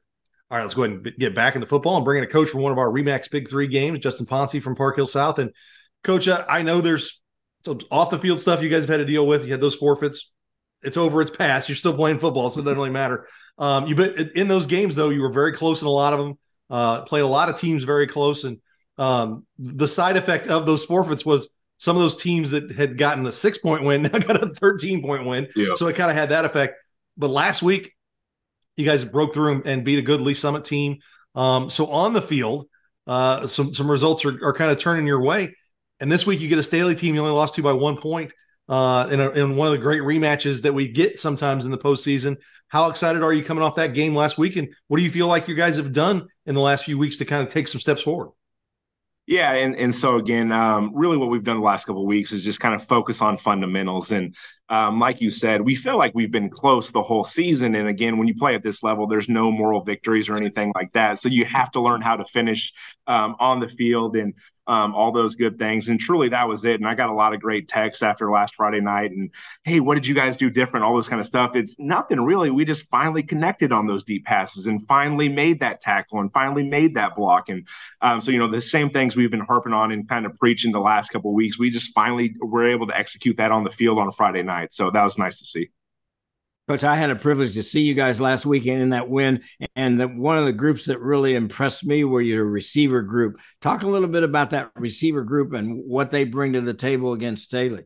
[0.50, 2.50] All right, let's go ahead and get back into football and bring in a coach
[2.50, 5.40] from one of our Remax Big Three games, Justin Ponce from Park Hill South.
[5.40, 5.52] And
[6.04, 7.22] coach, I know there's
[7.64, 9.46] some off the field stuff you guys have had to deal with.
[9.46, 10.32] You had those forfeits.
[10.84, 11.22] It's over.
[11.22, 11.70] It's past.
[11.70, 13.28] You're still playing football, so it doesn't really matter.
[13.58, 16.20] Um, you but in those games though, you were very close in a lot of
[16.20, 16.40] them.
[16.70, 18.58] Uh, played a lot of teams very close, and
[19.02, 23.24] um, the side effect of those forfeits was some of those teams that had gotten
[23.24, 25.48] the six point win now got a 13 point win.
[25.56, 25.74] Yeah.
[25.76, 26.76] So it kind of had that effect.
[27.18, 27.94] But last week,
[28.78, 31.00] you guys broke through and beat a good Lee Summit team.
[31.34, 32.68] Um, so on the field,
[33.08, 35.56] uh, some some results are, are kind of turning your way.
[36.00, 38.32] And this week, you get a Staley team you only lost to by one point.
[38.70, 41.78] uh, in, a, in one of the great rematches that we get sometimes in the
[41.78, 42.38] postseason.
[42.70, 44.56] How excited are you coming off that game last week?
[44.56, 47.18] And what do you feel like you guys have done in the last few weeks
[47.18, 48.30] to kind of take some steps forward?
[49.28, 52.32] Yeah, and and so again, um, really, what we've done the last couple of weeks
[52.34, 54.12] is just kind of focus on fundamentals.
[54.12, 54.36] And
[54.68, 57.76] um, like you said, we feel like we've been close the whole season.
[57.76, 60.92] And again, when you play at this level, there's no moral victories or anything like
[60.94, 61.20] that.
[61.20, 62.74] So you have to learn how to finish
[63.08, 64.16] um, on the field.
[64.18, 64.34] And
[64.72, 65.90] um, all those good things.
[65.90, 66.76] And truly, that was it.
[66.76, 69.12] And I got a lot of great texts after last Friday night.
[69.12, 69.30] And
[69.66, 70.86] hey, what did you guys do different?
[70.86, 71.58] All this kind of stuff.
[71.58, 72.52] It's nothing really.
[72.52, 76.64] We just finally connected on those deep passes and finally made that tackle and finally
[76.64, 77.50] made that block.
[77.50, 77.68] And
[78.02, 80.72] um, so, you know, the same things we've been harping on and kind of preaching
[80.72, 81.60] the last couple weeks.
[81.60, 84.74] We just finally were able to execute that on the field on Friday night.
[84.74, 85.70] So that was nice to see.
[86.68, 89.42] Coach, I had a privilege to see you guys last weekend in that win.
[89.76, 93.38] And the, one of the groups that really impressed me were your receiver group.
[93.62, 97.14] Talk a little bit about that receiver group and what they bring to the table
[97.14, 97.84] against Staley.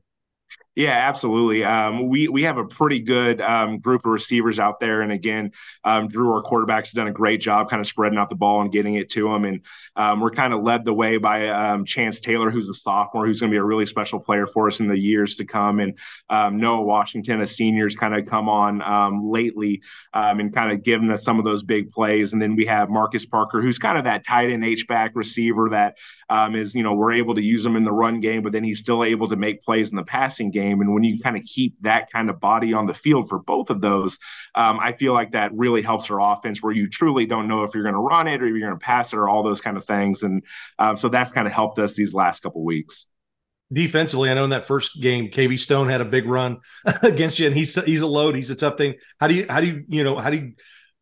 [0.75, 1.63] Yeah, absolutely.
[1.63, 5.51] Um, we we have a pretty good um, group of receivers out there, and again,
[5.85, 8.59] um, Drew, our quarterback's have done a great job, kind of spreading out the ball
[8.59, 9.45] and getting it to them.
[9.45, 9.61] And
[9.95, 13.39] um, we're kind of led the way by um, Chance Taylor, who's a sophomore, who's
[13.39, 15.79] going to be a really special player for us in the years to come.
[15.79, 15.97] And
[16.29, 19.81] um, Noah Washington, a senior's kind of come on lately
[20.13, 22.33] and kind of given us some of those big plays.
[22.33, 25.69] And then we have Marcus Parker, who's kind of that tight end H back receiver
[25.69, 25.97] that
[26.53, 28.79] is, you know, we're able to use him in the run game, but then he's
[28.79, 30.81] still able to make plays in the passing game game.
[30.81, 33.69] And when you kind of keep that kind of body on the field for both
[33.69, 34.17] of those,
[34.55, 37.73] um, I feel like that really helps our offense where you truly don't know if
[37.73, 39.77] you're going to run it or you're going to pass it or all those kind
[39.77, 40.23] of things.
[40.23, 40.43] And
[40.79, 43.07] um, so that's kind of helped us these last couple weeks
[43.71, 46.59] defensively, I know in that first game, KV Stone had a big run
[47.01, 48.35] against you, and he's he's a load.
[48.35, 48.95] He's a tough thing.
[49.19, 50.53] How do you how do you you know how do you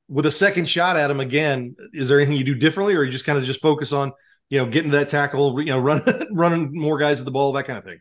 [0.08, 1.76] with a second shot at him again?
[1.93, 4.13] Is there anything you do differently, or you just kind of just focus on
[4.49, 7.65] you know getting that tackle, you know, running running more guys at the ball, that
[7.65, 7.99] kind of thing?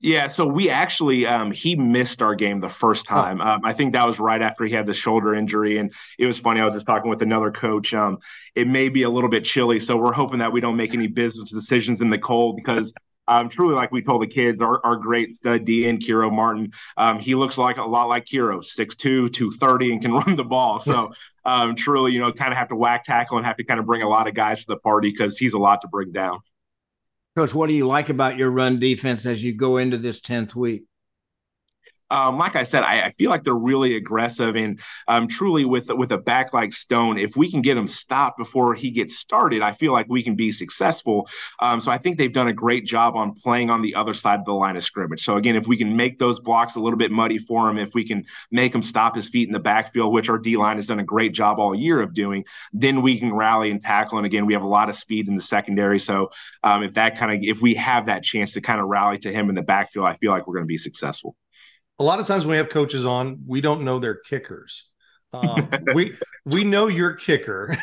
[0.00, 3.40] Yeah, so we actually um, he missed our game the first time.
[3.40, 6.38] Um, I think that was right after he had the shoulder injury, and it was
[6.38, 6.60] funny.
[6.60, 7.94] I was just talking with another coach.
[7.94, 8.18] Um,
[8.54, 11.06] it may be a little bit chilly, so we're hoping that we don't make any
[11.06, 12.92] business decisions in the cold because
[13.28, 16.72] um, truly, like we told the kids, our, our great stud D and Kiro Martin,
[16.96, 20.78] um, he looks like a lot like Kiro, 6'2", 230, and can run the ball.
[20.78, 21.12] So
[21.44, 23.86] um, truly, you know, kind of have to whack tackle and have to kind of
[23.86, 26.40] bring a lot of guys to the party because he's a lot to bring down.
[27.36, 30.54] Coach, what do you like about your run defense as you go into this 10th
[30.54, 30.84] week?
[32.10, 35.88] Um, like I said, I, I, feel like they're really aggressive and um, truly with
[35.92, 39.60] with a back like Stone, if we can get him stopped before he gets started,
[39.60, 41.28] I feel like we can be successful.
[41.60, 44.38] Um, so I think they've done a great job on playing on the other side
[44.38, 45.24] of the line of scrimmage.
[45.24, 47.92] So again, if we can make those blocks a little bit muddy for him, if
[47.92, 50.86] we can make him stop his feet in the backfield, which our D line has
[50.86, 54.18] done a great job all year of doing, then we can rally and tackle.
[54.18, 55.98] And again, we have a lot of speed in the secondary.
[55.98, 56.30] So
[56.62, 59.32] um, if that kind of if we have that chance to kind of rally to
[59.32, 61.34] him in the backfield, I feel like we're going to be successful
[61.98, 64.84] a lot of times when we have coaches on, we don't know their kickers.
[65.32, 67.76] Um, we we know your kicker.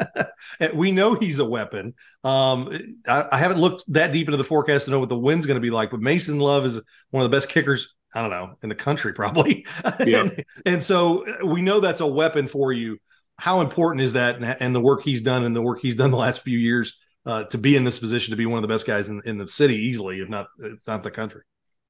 [0.74, 1.94] we know he's a weapon.
[2.24, 5.46] Um, I, I, haven't looked that deep into the forecast to know what the wind's
[5.46, 7.94] going to be like, but Mason Love is one of the best kickers.
[8.14, 9.66] I don't know in the country probably.
[10.06, 10.20] Yeah.
[10.20, 12.98] and, and, so we know that's a weapon for you.
[13.36, 16.10] How important is that, and, and the work he's done and the work he's done
[16.10, 16.96] the last few years
[17.26, 19.38] uh, to be in this position to be one of the best guys in, in
[19.38, 21.42] the city easily, if not if not the country.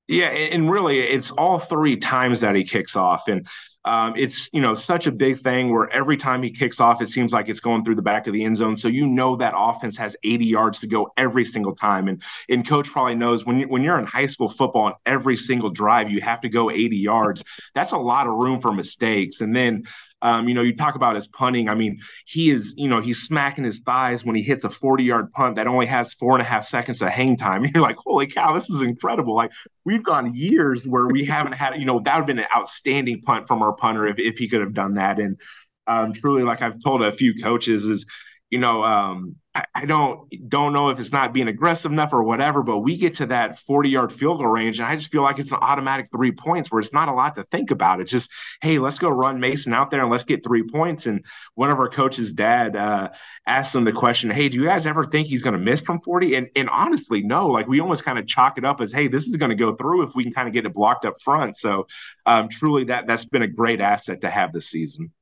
[0.08, 3.46] Yeah, and really, it's all three times that he kicks off, and
[3.84, 7.08] um, it's you know such a big thing where every time he kicks off, it
[7.08, 8.74] seems like it's going through the back of the end zone.
[8.78, 12.66] So you know that offense has 80 yards to go every single time, and and
[12.66, 16.10] coach probably knows when you, when you're in high school football and every single drive
[16.10, 17.44] you have to go 80 yards.
[17.74, 19.84] That's a lot of room for mistakes, and then
[20.22, 21.68] um, you know, you talk about his punting.
[21.68, 25.04] I mean, he is, you know, he's smacking his thighs when he hits a 40
[25.04, 27.64] yard punt that only has four and a half seconds of hang time.
[27.74, 29.34] You're like, holy cow, this is incredible.
[29.34, 29.52] Like,
[29.84, 33.20] we've gone years where we haven't had, you know, that would have been an outstanding
[33.22, 35.20] punt from our punter if, if he could have done that.
[35.20, 35.40] And
[35.86, 38.04] um, truly, like I've told a few coaches, is,
[38.50, 39.36] you know, um,
[39.74, 43.14] I, don't don't know if it's not being aggressive enough or whatever, but we get
[43.14, 46.08] to that 40 yard field goal range, and I just feel like it's an automatic
[46.12, 48.00] three points where it's not a lot to think about.
[48.00, 48.30] It's just,
[48.62, 51.06] hey, let's go run Mason out there and let's get three points.
[51.06, 53.10] And one of our coaches' dad uh,
[53.46, 56.00] asked him the question, hey, do you guys ever think he's going to miss from
[56.00, 56.34] 40?
[56.34, 57.48] And and honestly, no.
[57.48, 59.74] Like we almost kind of chalk it up as, hey, this is going to go
[59.74, 61.56] through if we can kind of get it blocked up front.
[61.56, 61.86] So
[62.26, 65.12] um, truly, that that's been a great asset to have this season.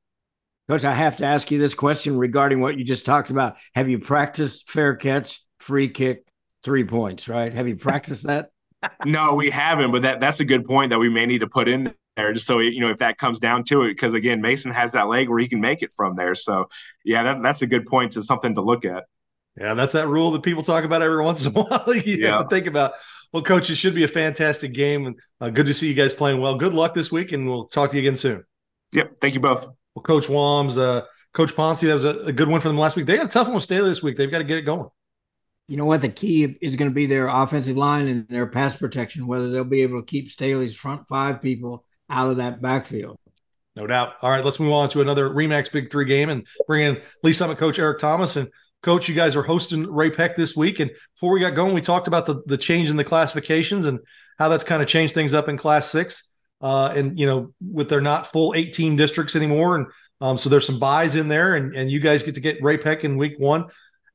[0.69, 3.57] Coach, I have to ask you this question regarding what you just talked about.
[3.73, 6.25] Have you practiced fair catch, free kick,
[6.63, 7.53] three points, right?
[7.53, 8.49] Have you practiced that?
[9.05, 11.67] no, we haven't, but that that's a good point that we may need to put
[11.67, 14.71] in there just so you know if that comes down to it because again Mason
[14.71, 16.67] has that leg where he can make it from there so
[17.05, 19.03] yeah that, that's a good point to something to look at
[19.55, 22.31] yeah that's that rule that people talk about every once in a while you yeah.
[22.31, 22.93] have to think about
[23.33, 26.13] Well, coach, it should be a fantastic game, and uh, good to see you guys
[26.13, 26.55] playing well.
[26.55, 28.43] Good luck this week, and we'll talk to you again soon.
[28.93, 29.17] Yep.
[29.19, 29.67] Thank you both.
[29.97, 32.95] Well, Coach Wams, uh, Coach Ponce, that was a, a, good one for them last
[32.95, 33.07] week.
[33.07, 34.15] They got a tough one with Staley this week.
[34.15, 34.87] They've got to get it going.
[35.67, 36.01] You know what?
[36.01, 39.63] The key is going to be their offensive line and their pass protection, whether they'll
[39.63, 43.17] be able to keep Staley's front five people out of that backfield.
[43.75, 44.17] No doubt.
[44.21, 47.33] All right, let's move on to another Remax Big Three game and bring in Lee
[47.33, 48.35] Summit coach Eric Thomas.
[48.35, 48.49] And
[48.83, 50.79] coach, you guys are hosting Ray-Pec this week.
[50.79, 53.97] And before we got going, we talked about the, the change in the classifications and
[54.37, 56.29] how that's kind of changed things up in class six.
[56.59, 59.75] Uh, and, you know, with their not full 18 districts anymore.
[59.75, 59.87] And
[60.21, 63.03] um, so there's some buys in there, and, and you guys get to get Ray-Pec
[63.03, 63.65] in week one.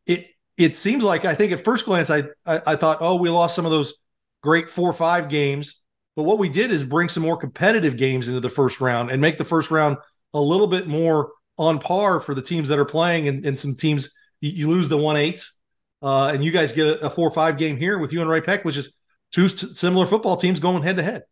[0.06, 0.26] It
[0.56, 3.54] it seems like I think at first glance I, I, I thought, oh, we lost
[3.54, 3.94] some of those
[4.42, 5.82] great four five games
[6.16, 9.20] but what we did is bring some more competitive games into the first round and
[9.20, 9.96] make the first round
[10.34, 13.28] a little bit more on par for the teams that are playing.
[13.28, 15.58] And, and some teams, you, lose the one eights,
[16.02, 18.64] uh, and you guys get a, a four five game here with you and Ray-Pec,
[18.64, 18.94] which is
[19.30, 21.22] two similar football teams going head to head.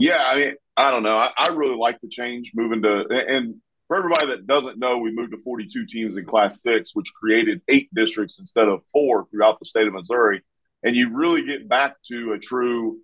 [0.00, 1.16] Yeah, I mean, I don't know.
[1.16, 5.10] I, I really like the change moving to and for everybody that doesn't know, we
[5.12, 9.58] moved to 42 teams in Class Six, which created eight districts instead of four throughout
[9.58, 10.42] the state of Missouri.
[10.84, 13.00] And you really get back to a true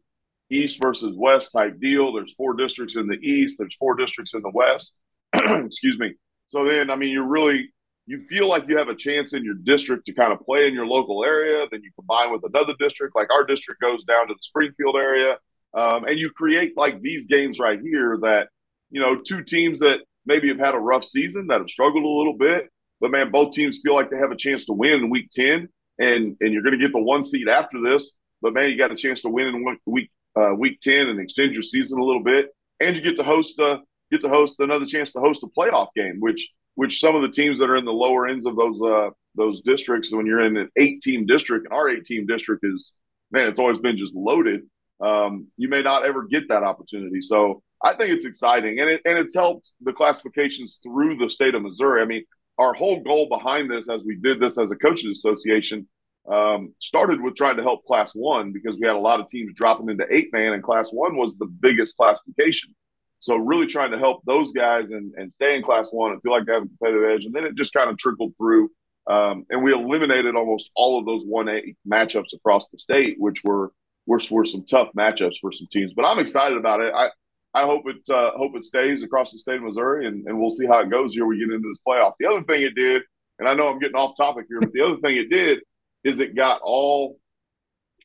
[0.49, 2.13] East versus West type deal.
[2.13, 3.57] There's four districts in the East.
[3.59, 4.95] There's four districts in the West.
[5.35, 6.15] Excuse me.
[6.47, 7.73] So then, I mean, you're really
[8.07, 10.75] you feel like you have a chance in your district to kind of play in
[10.75, 11.67] your local area.
[11.71, 15.39] Then you combine with another district, like our district goes down to the Springfield area,
[15.77, 18.49] um, and you create like these games right here that
[18.91, 22.09] you know two teams that maybe have had a rough season that have struggled a
[22.09, 22.69] little bit,
[23.01, 25.69] but man, both teams feel like they have a chance to win in Week Ten,
[25.99, 28.17] and and you're going to get the one seed after this.
[28.43, 31.55] But man, you got a chance to win in week uh, week 10 and extend
[31.55, 32.55] your season a little bit.
[32.81, 35.89] And you get to host a, get to host another chance to host a playoff
[35.97, 38.81] game, which which some of the teams that are in the lower ends of those
[38.83, 42.65] uh, those districts, when you're in an eight team district, and our eight team district
[42.65, 42.95] is
[43.31, 44.63] man, it's always been just loaded.
[45.01, 47.21] Um, you may not ever get that opportunity.
[47.21, 51.55] So I think it's exciting, and it and it's helped the classifications through the state
[51.55, 52.03] of Missouri.
[52.03, 52.25] I mean,
[52.59, 55.87] our whole goal behind this, as we did this as a coaches association,
[56.31, 59.53] um, started with trying to help class one because we had a lot of teams
[59.53, 62.75] dropping into eight man, and class one was the biggest classification.
[63.21, 66.33] So really trying to help those guys and, and stay in class one and feel
[66.33, 67.25] like they have a competitive edge.
[67.25, 68.71] And then it just kind of trickled through.
[69.07, 73.43] Um, and we eliminated almost all of those one eight matchups across the state, which
[73.43, 73.73] were,
[74.07, 75.95] were were some tough matchups for some teams.
[75.95, 76.93] But I'm excited about it.
[76.95, 77.11] I
[77.55, 80.51] I hope it uh, hope it stays across the state of Missouri, and, and we'll
[80.51, 81.27] see how it goes here.
[81.27, 82.13] We get into this playoff.
[82.21, 83.03] The other thing it did,
[83.39, 85.61] and I know I'm getting off topic here, but the other thing it did
[86.05, 87.19] is it got all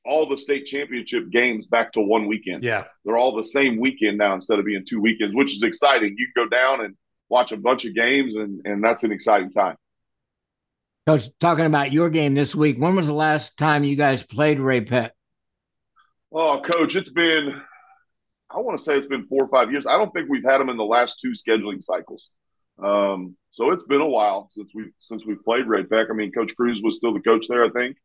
[0.06, 2.64] all the state championship games back to one weekend.
[2.64, 2.86] Yeah.
[3.06, 6.16] They're all the same weekend now instead of being two weekends, which is exciting.
[6.18, 6.96] You can go down and
[7.30, 9.76] watch a bunch of games and and that's an exciting time.
[11.08, 14.60] Coach, talking about your game this week, when was the last time you guys played
[14.60, 15.10] Ray-Pec?
[16.34, 17.62] Oh, coach, it's been
[18.54, 19.86] I want to say it's been four or five years.
[19.86, 22.32] I don't think we've had them in the last two scheduling cycles.
[22.84, 26.10] Um, so it's been a while since we've since we've played Ray-Pec.
[26.10, 27.98] I mean, Coach Cruz was still the coach there, I think.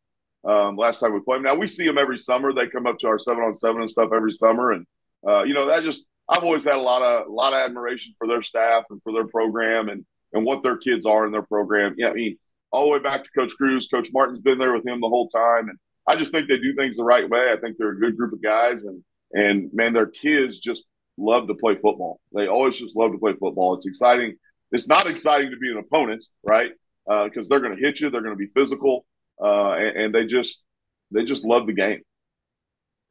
[0.45, 1.43] Um, last time we played.
[1.43, 2.53] Now we see them every summer.
[2.53, 4.87] They come up to our seven on seven and stuff every summer, and
[5.27, 8.15] uh, you know that just I've always had a lot of a lot of admiration
[8.19, 11.43] for their staff and for their program and and what their kids are in their
[11.43, 11.95] program.
[11.97, 12.39] Yeah, I mean,
[12.71, 13.89] all the way back to Coach Cruz.
[13.89, 15.79] Coach Martin's been there with him the whole time, and
[16.09, 17.51] I just think they do things the right way.
[17.53, 19.03] I think they're a good group of guys, and
[19.33, 20.87] and man, their kids just
[21.19, 22.21] love to play football.
[22.35, 23.75] They always just love to play football.
[23.75, 24.37] It's exciting
[24.73, 26.73] it's not exciting to be an opponent, right?
[27.07, 29.07] Because uh, they're going to hit you, they're going to be physical,
[29.41, 30.65] uh, and, and, they just
[31.13, 32.01] they just love the game.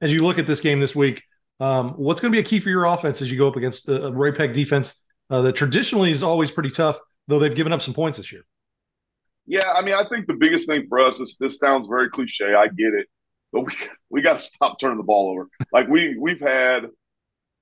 [0.01, 1.23] As you look at this game this week,
[1.61, 3.85] um, what's going to be a key for your offense as you go up against
[3.85, 7.93] the Ray-Pec defense uh, that traditionally is always pretty tough, though they've given up some
[7.93, 8.43] points this year?
[9.47, 12.53] Yeah, I mean, I think the biggest thing for us is this sounds very cliche.
[12.55, 13.07] I get it,
[13.51, 13.73] but we
[14.09, 15.47] we got to stop turning the ball over.
[15.71, 16.87] Like we we've had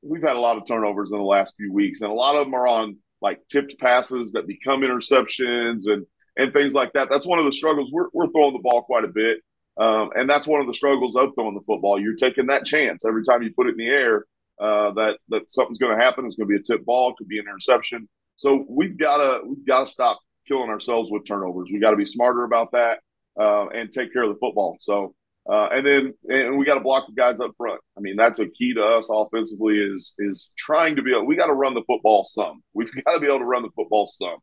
[0.01, 2.45] we've had a lot of turnovers in the last few weeks, and a lot of
[2.45, 6.05] them are on like tipped passes that become interceptions and
[6.37, 7.09] and things like that.
[7.09, 7.91] That's one of the struggles.
[7.91, 9.39] We're, we're throwing the ball quite a bit.
[9.77, 11.99] Um, and that's one of the struggles of throwing the football.
[11.99, 14.25] You're taking that chance every time you put it in the air
[14.59, 16.25] uh, that that something's going to happen.
[16.25, 18.07] It's going to be a tip ball, could be an interception.
[18.35, 21.69] So we've got to we've got to stop killing ourselves with turnovers.
[21.71, 22.99] We got to be smarter about that
[23.39, 24.77] uh, and take care of the football.
[24.79, 25.15] So
[25.51, 27.81] uh, and then and we got to block the guys up front.
[27.97, 31.35] I mean, that's a key to us offensively is is trying to be able, we
[31.35, 32.63] got to run the football some.
[32.73, 34.37] We've got to be able to run the football some.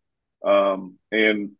[0.46, 1.51] Um, and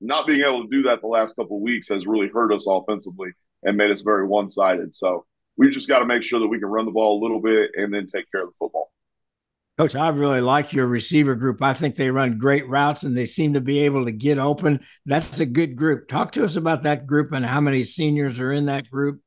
[0.00, 2.66] not being able to do that the last couple of weeks has really hurt us
[2.68, 3.30] offensively
[3.62, 4.94] and made us very one sided.
[4.94, 5.26] So
[5.56, 7.70] we've just got to make sure that we can run the ball a little bit
[7.76, 8.90] and then take care of the football.
[9.78, 11.62] Coach, I really like your receiver group.
[11.62, 14.80] I think they run great routes and they seem to be able to get open.
[15.06, 16.08] That's a good group.
[16.08, 19.20] Talk to us about that group and how many seniors are in that group.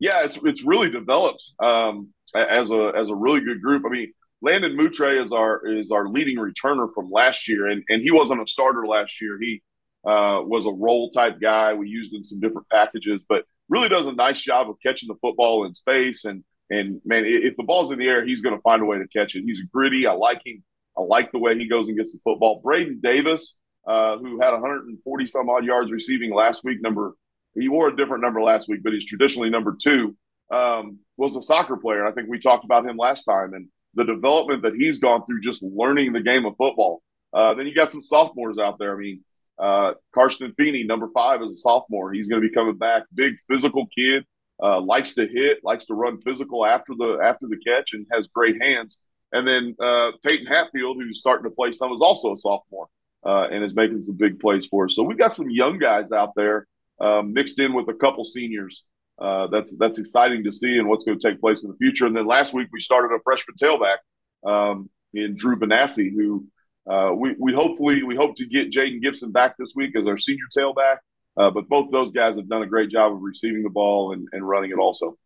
[0.00, 3.84] yeah, it's it's really developed um, as a as a really good group.
[3.86, 4.12] I mean,
[4.42, 8.42] Landon Moutre is our is our leading returner from last year, and and he wasn't
[8.42, 9.38] a starter last year.
[9.40, 9.62] He
[10.04, 11.72] uh, was a role type guy.
[11.72, 15.14] We used in some different packages, but really does a nice job of catching the
[15.22, 16.24] football in space.
[16.26, 18.98] And and man, if the ball's in the air, he's going to find a way
[18.98, 19.44] to catch it.
[19.44, 20.06] He's gritty.
[20.06, 20.62] I like him.
[20.96, 22.60] I like the way he goes and gets the football.
[22.62, 23.56] Braden Davis,
[23.86, 27.14] uh, who had 140 some odd yards receiving last week, number
[27.54, 30.16] he wore a different number last week, but he's traditionally number two.
[30.50, 32.06] Um, was a soccer player.
[32.06, 35.40] I think we talked about him last time, and the development that he's gone through
[35.40, 37.02] just learning the game of football.
[37.32, 38.94] Uh, then you got some sophomores out there.
[38.94, 39.20] I mean,
[39.58, 42.12] uh, Karsten Feeney, number five, is a sophomore.
[42.12, 43.04] He's going to be coming back.
[43.14, 44.24] Big physical kid,
[44.62, 48.26] uh, likes to hit, likes to run physical after the after the catch, and has
[48.28, 48.98] great hands.
[49.32, 52.86] And then uh, Peyton Hatfield, who's starting to play some, is also a sophomore
[53.24, 54.94] uh, and is making some big plays for us.
[54.94, 56.66] So we've got some young guys out there
[57.00, 58.84] um, mixed in with a couple seniors.
[59.18, 62.06] Uh, that's that's exciting to see and what's going to take place in the future.
[62.06, 63.98] And then last week we started a freshman tailback
[64.44, 66.46] um, in Drew Benassi, who
[66.90, 70.18] uh, we we hopefully we hope to get Jaden Gibson back this week as our
[70.18, 70.96] senior tailback.
[71.36, 74.28] Uh, but both those guys have done a great job of receiving the ball and,
[74.32, 75.16] and running it also.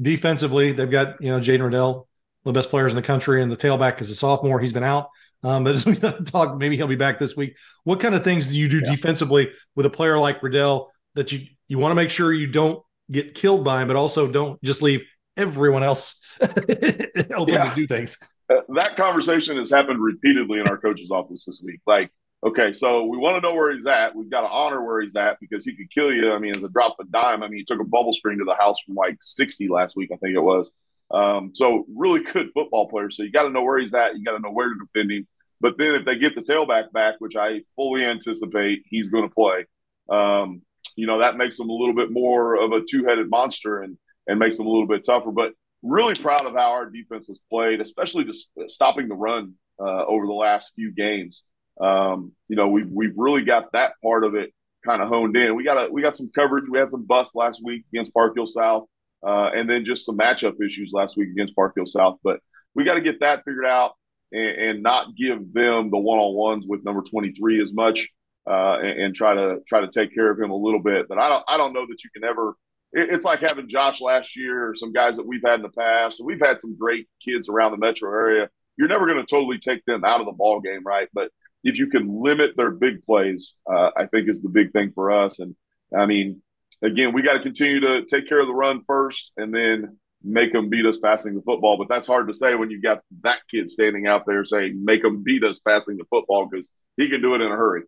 [0.00, 2.08] Defensively, they've got you know Jaden Riddell,
[2.44, 4.58] the best players in the country, and the tailback is a sophomore.
[4.58, 5.10] He's been out.
[5.44, 7.56] Um, but as we talk, maybe he'll be back this week.
[7.84, 8.90] What kind of things do you do yeah.
[8.90, 12.82] defensively with a player like Riddell that you you want to make sure you don't
[13.10, 15.04] get killed by him, but also don't just leave
[15.36, 17.68] everyone else open yeah.
[17.68, 18.18] to do things?
[18.50, 21.80] Uh, that conversation has happened repeatedly in our coach's office this week.
[21.86, 22.10] Like,
[22.44, 24.14] okay, so we want to know where he's at.
[24.14, 26.32] We've got to honor where he's at because he could kill you.
[26.32, 27.42] I mean, as a drop of a dime.
[27.42, 30.10] I mean, he took a bubble screen to the house from like 60 last week,
[30.12, 30.72] I think it was.
[31.12, 33.10] Um, so really good football player.
[33.10, 34.16] So you got to know where he's at.
[34.16, 35.26] You got to know where to defend him.
[35.60, 39.34] But then if they get the tailback back, which I fully anticipate he's going to
[39.34, 39.64] play,
[40.10, 40.62] um,
[40.96, 44.40] you know that makes him a little bit more of a two-headed monster and and
[44.40, 45.30] makes him a little bit tougher.
[45.30, 50.04] But really proud of how our defense has played, especially just stopping the run uh,
[50.04, 51.44] over the last few games.
[51.80, 54.52] Um, you know, we've we've really got that part of it
[54.84, 55.54] kind of honed in.
[55.54, 56.68] We got a we got some coverage.
[56.68, 58.86] We had some busts last week against Park Hill South,
[59.24, 62.18] uh, and then just some matchup issues last week against Park Hill South.
[62.22, 62.40] But
[62.74, 63.92] we got to get that figured out
[64.32, 68.08] and, not give them the one on ones with number twenty three as much,
[68.48, 71.06] uh, and, and, try to try to take care of him a little bit.
[71.08, 72.54] But I don't I don't know that you can ever.
[72.92, 75.70] It, it's like having Josh last year or some guys that we've had in the
[75.70, 76.20] past.
[76.20, 78.48] And we've had some great kids around the metro area.
[78.76, 81.08] You're never going to totally take them out of the ball game, right?
[81.12, 81.30] But
[81.64, 85.10] if you can limit their big plays, uh, I think is the big thing for
[85.10, 85.40] us.
[85.40, 85.54] And
[85.96, 86.42] I mean,
[86.82, 90.52] again, we got to continue to take care of the run first, and then make
[90.52, 91.76] them beat us passing the football.
[91.76, 95.02] But that's hard to say when you've got that kid standing out there saying, make
[95.02, 97.82] them beat us passing the football because he can do it in a hurry.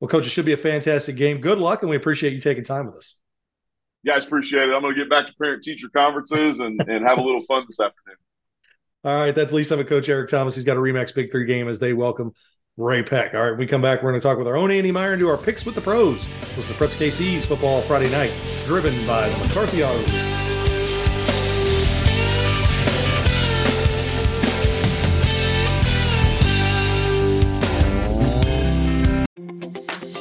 [0.00, 1.40] Well, coach, it should be a fantastic game.
[1.40, 3.16] Good luck, and we appreciate you taking time with us.
[4.04, 4.74] Guys, appreciate it.
[4.74, 7.64] I'm going to get back to parent teacher conferences and, and have a little fun
[7.68, 8.16] this afternoon.
[9.04, 10.54] All right, that's Lee Summit coach Eric Thomas.
[10.54, 12.32] He's got a Remax Big Three game as they welcome
[12.76, 13.34] Ray-Pec.
[13.34, 15.20] All right, we come back, we're going to talk with our own Andy Meyer and
[15.20, 16.24] do our picks with the pros.
[16.56, 18.32] Is the Preps KC's football Friday night,
[18.64, 20.00] driven by the McCarthy Auto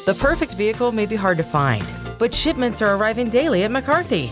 [0.08, 1.86] The perfect vehicle may be hard to find,
[2.18, 4.32] but shipments are arriving daily at McCarthy.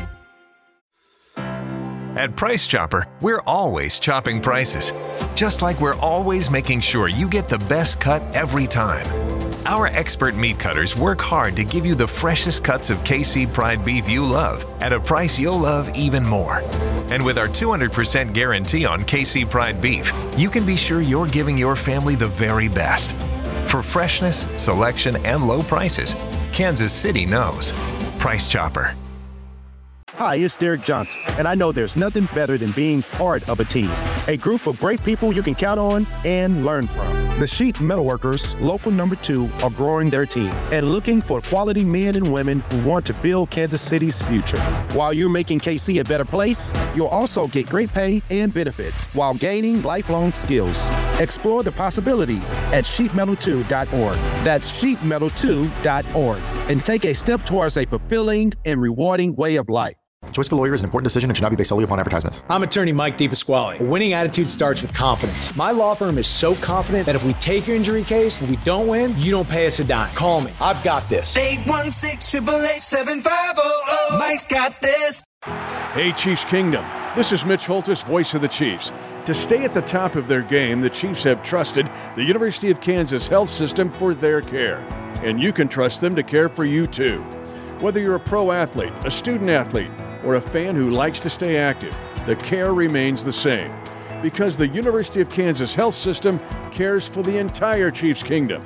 [2.21, 4.93] At Price Chopper, we're always chopping prices,
[5.33, 9.07] just like we're always making sure you get the best cut every time.
[9.65, 13.83] Our expert meat cutters work hard to give you the freshest cuts of KC Pride
[13.83, 16.61] beef you love at a price you'll love even more.
[17.09, 21.57] And with our 200% guarantee on KC Pride beef, you can be sure you're giving
[21.57, 23.13] your family the very best.
[23.65, 26.15] For freshness, selection, and low prices,
[26.53, 27.71] Kansas City knows.
[28.19, 28.95] Price Chopper.
[30.21, 33.63] Hi, it's Derek Johnson, and I know there's nothing better than being part of a
[33.63, 33.89] team.
[34.27, 37.07] A group of great people you can count on and learn from.
[37.39, 42.15] The Sheet Metalworkers, local number two, are growing their team and looking for quality men
[42.15, 44.59] and women who want to build Kansas City's future.
[44.93, 49.33] While you're making KC a better place, you'll also get great pay and benefits while
[49.33, 50.87] gaining lifelong skills.
[51.19, 54.15] Explore the possibilities at sheetmetal2.org.
[54.45, 60.10] That's sheetmetal2.org and take a step towards a fulfilling and rewarding way of life.
[60.31, 61.83] The choice of a lawyer is an important decision and should not be based solely
[61.83, 62.43] upon advertisements.
[62.47, 63.79] I'm attorney Mike DePasquale.
[63.79, 65.55] A winning attitude starts with confidence.
[65.55, 68.55] My law firm is so confident that if we take your injury case and we
[68.57, 70.13] don't win, you don't pay us a dime.
[70.13, 70.51] Call me.
[70.61, 71.35] I've got this.
[71.35, 75.23] 816 888 Mike's got this.
[75.93, 76.85] Hey, Chiefs Kingdom.
[77.15, 78.91] This is Mitch Holthus, voice of the Chiefs.
[79.25, 82.79] To stay at the top of their game, the Chiefs have trusted the University of
[82.79, 84.77] Kansas Health System for their care.
[85.23, 87.21] And you can trust them to care for you too.
[87.79, 89.89] Whether you're a pro athlete, a student athlete,
[90.23, 91.95] or a fan who likes to stay active,
[92.25, 93.73] the care remains the same.
[94.21, 96.39] Because the University of Kansas Health System
[96.71, 98.61] cares for the entire Chiefs Kingdom.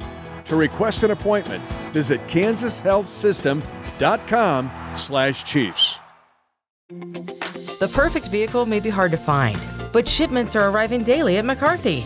[0.45, 5.95] To request an appointment, visit kansashealthsystem.com slash chiefs.
[6.89, 9.59] The perfect vehicle may be hard to find,
[9.91, 12.05] but shipments are arriving daily at McCarthy.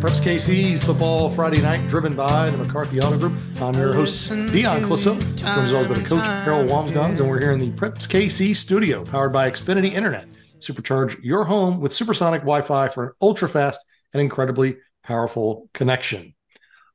[0.00, 3.38] Preps KC's Football Friday Night, driven by the McCarthy Auto Group.
[3.60, 5.14] I'm your host, Dion Clisso.
[5.42, 9.04] As always by the coach, Harold Wamsgons, and we're here in the Preps KC studio,
[9.04, 10.26] powered by Xfinity Internet.
[10.58, 13.78] Supercharge your home with supersonic Wi-Fi for an ultra-fast
[14.14, 16.34] and incredibly powerful connection.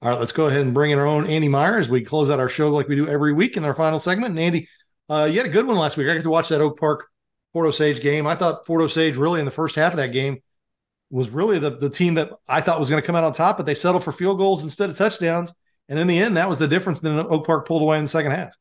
[0.01, 2.31] All right, let's go ahead and bring in our own Andy Meyer as we close
[2.31, 4.31] out our show like we do every week in our final segment.
[4.31, 4.67] And Andy,
[5.11, 6.07] uh, you had a good one last week.
[6.09, 7.07] I got to watch that Oak Park
[7.53, 8.25] Fort Osage game.
[8.25, 10.41] I thought Fort Osage really in the first half of that game
[11.09, 13.57] was really the, the team that I thought was going to come out on top,
[13.57, 15.53] but they settled for field goals instead of touchdowns.
[15.87, 16.99] And in the end, that was the difference.
[16.99, 18.53] Then Oak Park pulled away in the second half.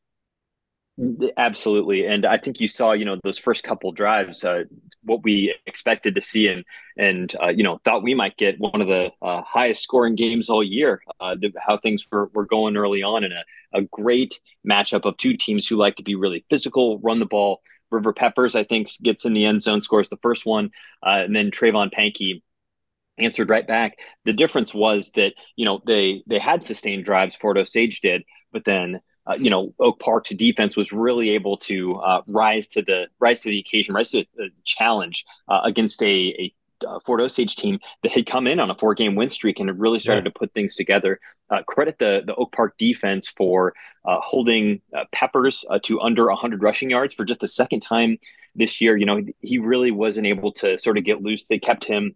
[1.35, 4.63] Absolutely, and I think you saw, you know, those first couple drives, uh,
[5.03, 6.63] what we expected to see, and
[6.95, 10.49] and uh, you know thought we might get one of the uh, highest scoring games
[10.49, 11.01] all year.
[11.19, 13.43] Uh, how things were, were going early on, and a,
[13.73, 17.61] a great matchup of two teams who like to be really physical, run the ball.
[17.91, 20.71] River Peppers, I think, gets in the end zone, scores the first one,
[21.03, 22.41] uh, and then Trayvon Pankey
[23.17, 23.97] answered right back.
[24.25, 28.65] The difference was that you know they they had sustained drives, Fort Osage did, but
[28.65, 33.07] then uh, you know Oak Park's defense was really able to uh, rise to the
[33.19, 36.53] rise to the occasion, rise to the challenge uh, against a, a
[36.87, 39.69] uh, Fort Osage team that had come in on a four game win streak and
[39.69, 40.31] had really started yeah.
[40.31, 41.19] to put things together.
[41.49, 43.73] Uh, credit the the Oak Park defense for
[44.05, 44.81] uh, holding
[45.11, 48.17] Peppers to under 100 rushing yards for just the second time
[48.55, 48.97] this year.
[48.97, 51.45] You know he really wasn't able to sort of get loose.
[51.45, 52.15] They kept him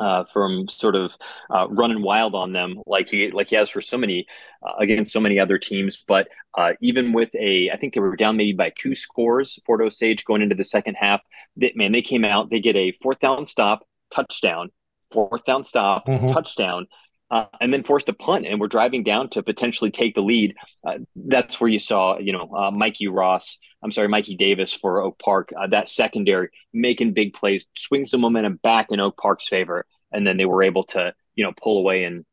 [0.00, 1.16] uh, from sort of
[1.50, 4.26] uh, running wild on them like he like he has for so many
[4.62, 6.02] uh, against so many other teams.
[6.06, 9.58] But uh, even with a, I think they were down maybe by two scores.
[9.66, 11.20] Fort Osage going into the second half.
[11.56, 12.50] They, man, they came out.
[12.50, 14.70] They get a fourth down stop, touchdown,
[15.10, 16.28] fourth down stop, mm-hmm.
[16.28, 16.86] touchdown.
[17.30, 20.54] Uh, and then forced a punt, and we're driving down to potentially take the lead.
[20.86, 23.56] Uh, that's where you saw, you know, Mikey Ross.
[23.82, 25.50] I'm sorry, Mikey Davis for Oak Park.
[25.70, 30.38] that secondary making big plays, swings the momentum back in Oak Park's favor and then
[30.38, 32.24] they were able to you know pull away and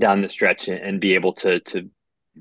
[0.00, 1.88] down the stretch and, be able to to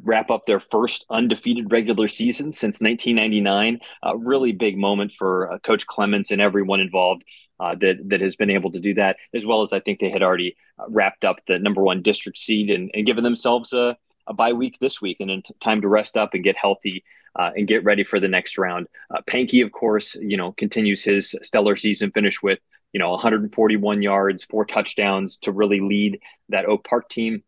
[0.01, 3.79] wrap up their first undefeated regular season since 1999.
[4.01, 7.23] A really big moment for uh, Coach Clements and everyone involved
[7.63, 10.09] uh, that that has been able to do that, as well as I think they
[10.09, 13.97] had already uh, wrapped up the number one district seed and, and given themselves a,
[14.27, 17.03] a bye week this week and then time to rest up and get healthy.
[17.35, 18.85] Uh, and get ready for the next round.
[19.09, 22.59] Uh, Pankey, of course, you know, continues his stellar season finish with
[22.91, 27.41] you know 141 yards, four touchdowns to really lead that Oak Park team.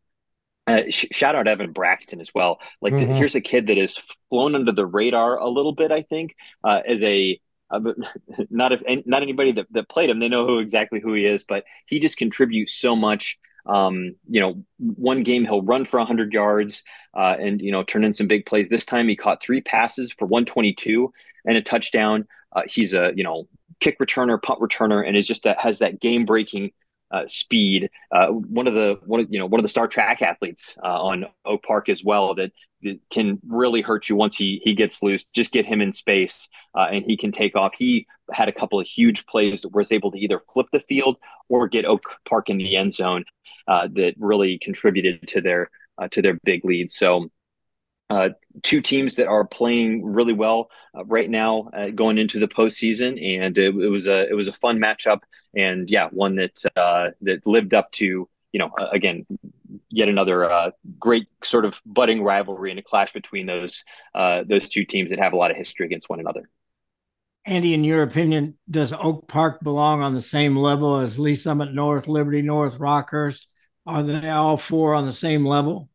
[0.65, 2.59] Uh, sh- shout out Evan Braxton as well.
[2.81, 3.11] Like mm-hmm.
[3.11, 4.01] the, here's a kid that has
[4.31, 5.91] flown under the radar a little bit.
[5.91, 7.39] I think uh, as a
[7.69, 7.79] uh,
[8.49, 11.43] not if not anybody that, that played him, they know who exactly who he is,
[11.43, 13.37] but he just contributes so much.
[13.65, 16.83] Um, you know, one game he'll run for 100 yards
[17.15, 18.69] uh, and you know turn in some big plays.
[18.69, 21.11] This time he caught three passes for 122
[21.45, 22.27] and a touchdown.
[22.51, 23.47] Uh, he's a you know
[23.79, 26.71] kick returner, punt returner, and is just that has that game breaking
[27.11, 27.89] uh, speed.
[28.11, 31.03] Uh, one of the one of you know one of the star track athletes uh,
[31.03, 32.51] on Oak Park as well that,
[33.09, 35.23] can really hurt you once he he gets loose.
[35.33, 37.73] Just get him in space uh, and he can take off.
[37.77, 41.17] He had a couple of huge plays that was able to either flip the field
[41.49, 43.25] or get Oak Park in the end zone
[43.67, 46.91] uh, that really contributed to their uh, to their big lead.
[46.91, 47.29] So
[48.09, 48.29] uh,
[48.61, 53.41] two teams that are playing really well uh, right now uh, going into the postseason,
[53.41, 55.21] and it, it, was a it was a fun matchup,
[55.55, 59.25] and yeah, one that uh, that lived up to you know again
[59.89, 63.83] yet another uh, great sort of budding rivalry and a clash between those
[64.13, 66.49] uh, those two teams that have a lot of history against one another.
[67.45, 71.73] Andy, in your opinion, does Oak Park belong on the same level as Lee Summit
[71.73, 73.45] North, Liberty North, Rockhurst?
[73.85, 75.89] Are they all four on the same level?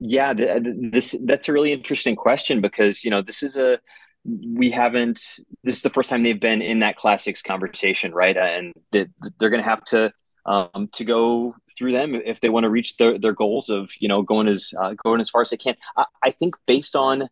[0.00, 3.78] Yeah, this that's a really interesting question because you know this is a
[4.24, 5.20] we haven't
[5.64, 8.38] this is the first time they've been in that classics conversation, right?
[8.38, 9.04] And they,
[9.38, 10.14] they're going to have to
[10.48, 14.08] um, to go through them if they want to reach their, their goals of you
[14.08, 15.76] know going as uh, going as far as they can.
[15.96, 17.28] I, I think based on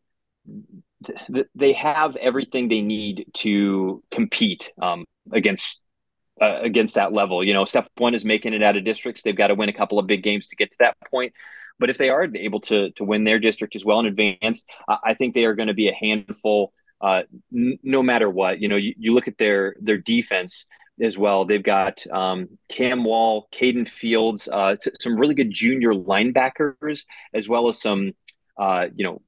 [1.33, 5.81] th- they have everything they need to compete um, against
[6.41, 7.43] uh, against that level.
[7.43, 9.23] You know, step one is making it out of districts.
[9.23, 11.33] They've got to win a couple of big games to get to that point.
[11.79, 15.15] But if they are able to to win their district as well in advance, I
[15.15, 16.73] think they are going to be a handful.
[16.99, 17.23] Uh,
[17.55, 20.65] n- no matter what, you know, you, you look at their their defense
[21.01, 21.45] as well.
[21.45, 27.69] They've got um, Cam Wall, Caden Fields, uh, some really good junior linebackers, as well
[27.69, 28.13] as some,
[28.59, 29.23] uh, you know,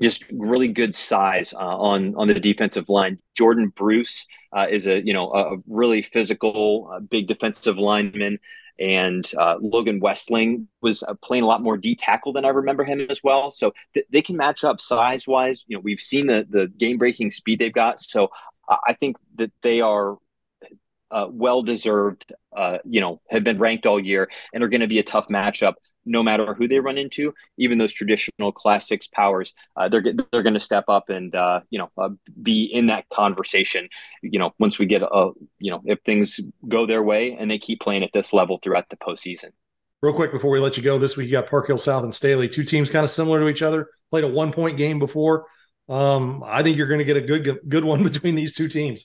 [0.00, 3.18] just really good size uh, on on the defensive line.
[3.36, 4.26] Jordan Bruce
[4.56, 8.38] uh, is a you know a really physical, uh, big defensive lineman,
[8.78, 13.06] and uh, Logan Westling was playing a lot more D tackle than I remember him
[13.10, 13.50] as well.
[13.50, 15.64] So th- they can match up size wise.
[15.66, 17.98] You know, we've seen the the game breaking speed they've got.
[17.98, 18.30] So
[18.68, 20.16] I think that they are.
[21.10, 22.32] Uh, well deserved,
[22.84, 25.74] you know, have been ranked all year and are going to be a tough matchup
[26.08, 30.42] no matter who they run into, even those traditional class six powers, uh, they're they're
[30.42, 32.08] going to step up and uh, you know uh,
[32.42, 33.88] be in that conversation.
[34.22, 37.58] You know, once we get a you know if things go their way and they
[37.58, 39.50] keep playing at this level throughout the postseason.
[40.00, 42.14] Real quick before we let you go, this week you got Park Hill South and
[42.14, 43.88] Staley, two teams kind of similar to each other.
[44.10, 45.46] Played a one point game before.
[45.88, 49.04] Um, I think you're going to get a good good one between these two teams.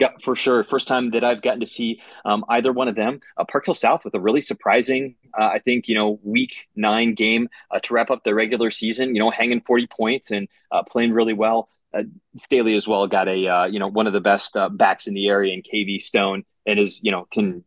[0.00, 0.64] Yeah, for sure.
[0.64, 3.20] First time that I've gotten to see um, either one of them.
[3.36, 7.14] Uh, Park Hill South with a really surprising, uh, I think, you know, week nine
[7.14, 10.82] game uh, to wrap up the regular season, you know, hanging 40 points and uh,
[10.84, 11.68] playing really well.
[11.92, 12.04] Uh,
[12.38, 15.28] Staley as well got a, uh, you know, one of the best backs in the
[15.28, 17.64] area in KV Stone and is, you know, can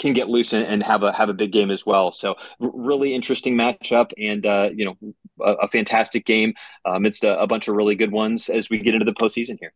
[0.00, 2.12] can get loose and, and have a have a big game as well.
[2.12, 4.96] So really interesting matchup and uh, you know
[5.40, 8.94] a, a fantastic game amidst a, a bunch of really good ones as we get
[8.94, 9.72] into the postseason here.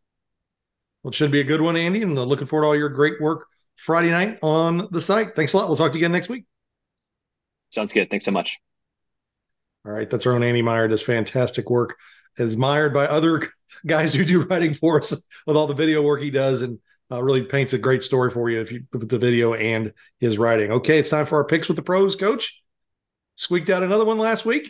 [1.07, 3.21] Well, it should be a good one, Andy, and looking forward to all your great
[3.21, 3.47] work
[3.77, 5.37] Friday night on the site.
[5.37, 5.69] Thanks a lot.
[5.69, 6.47] We'll talk to you again next week.
[7.71, 8.11] Sounds good.
[8.11, 8.57] Thanks so much.
[9.87, 10.11] All right.
[10.11, 11.97] That's our own Andy Meyer does fantastic work,
[12.39, 13.47] is mired by other
[13.87, 15.13] guys who do writing for us
[15.47, 16.81] with all the video work he does and
[17.13, 20.39] uh, really paints a great story for you if you put the video and his
[20.39, 20.73] writing.
[20.73, 20.99] Okay.
[20.99, 22.65] It's time for our picks with the pros, coach.
[23.37, 24.69] Squeaked out another one last week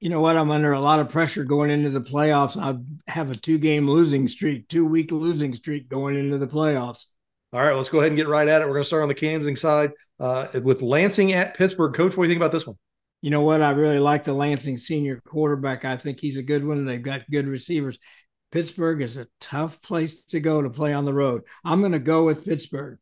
[0.00, 0.36] you know what?
[0.36, 2.56] I'm under a lot of pressure going into the playoffs.
[2.56, 2.78] I
[3.10, 7.06] have a two game losing streak, two week losing streak going into the playoffs.
[7.52, 8.64] All right, let's go ahead and get right at it.
[8.64, 11.92] We're going to start on the Kansas side uh, with Lansing at Pittsburgh.
[11.92, 12.76] Coach, what do you think about this one?
[13.22, 13.60] You know what?
[13.60, 15.84] I really like the Lansing senior quarterback.
[15.84, 16.86] I think he's a good one.
[16.86, 17.98] They've got good receivers.
[18.52, 21.42] Pittsburgh is a tough place to go to play on the road.
[21.64, 22.98] I'm going to go with Pittsburgh.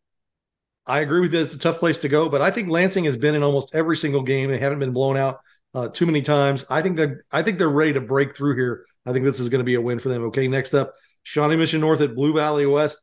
[0.86, 1.40] I agree with you.
[1.40, 3.96] It's a tough place to go, but I think Lansing has been in almost every
[3.96, 4.50] single game.
[4.50, 5.40] They haven't been blown out
[5.74, 6.64] uh, too many times.
[6.70, 8.86] I think they're I think they're ready to break through here.
[9.06, 10.24] I think this is going to be a win for them.
[10.24, 12.98] Okay, next up, Shawnee Mission North at Blue Valley West.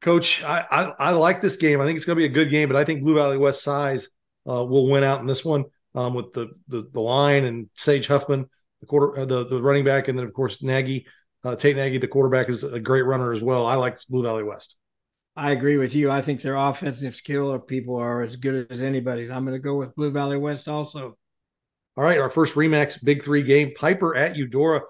[0.00, 1.80] Coach, I, I, I like this game.
[1.80, 3.62] I think it's going to be a good game, but I think Blue Valley West
[3.62, 4.08] size
[4.48, 8.06] uh, will win out in this one um, with the, the the line and Sage
[8.06, 8.46] Huffman,
[8.80, 11.06] the quarter uh, the the running back, and then of course Nagy,
[11.44, 13.66] uh, Tate Nagy, the quarterback is a great runner as well.
[13.66, 14.76] I like Blue Valley West.
[15.34, 16.10] I agree with you.
[16.10, 19.30] I think their offensive skill people are as good as anybody's.
[19.30, 21.16] I'm going to go with Blue Valley West also.
[21.96, 24.82] All right, our first Remax Big Three game, Piper at Eudora.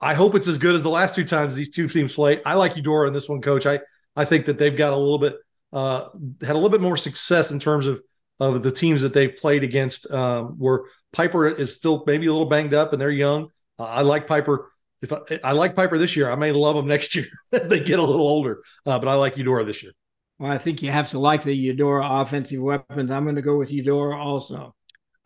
[0.00, 2.42] I hope it's as good as the last two times these two teams played.
[2.44, 3.66] I like Eudora in this one, Coach.
[3.66, 3.80] I
[4.14, 5.36] I think that they've got a little bit
[5.72, 6.08] uh,
[6.42, 8.02] had a little bit more success in terms of
[8.40, 10.10] of the teams that they've played against.
[10.10, 10.82] Um, where
[11.12, 13.48] Piper is still maybe a little banged up and they're young.
[13.78, 14.70] Uh, I like Piper.
[15.00, 17.82] If I, I, like Piper this year, I may love them next year as they
[17.82, 18.62] get a little older.
[18.86, 19.92] Uh, but I like Eudora this year.
[20.38, 23.10] Well, I think you have to like the Eudora offensive weapons.
[23.10, 24.74] I'm going to go with Eudora also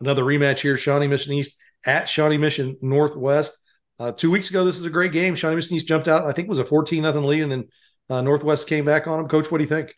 [0.01, 0.77] another rematch here.
[0.77, 3.57] Shawnee Mission East at Shawnee Mission Northwest.
[3.99, 5.35] Uh, two weeks ago, this is a great game.
[5.35, 6.25] Shawnee Mission East jumped out.
[6.25, 7.67] I think it was a 14 nothing lead, and then
[8.09, 9.27] uh, Northwest came back on them.
[9.27, 9.93] Coach, what do you think?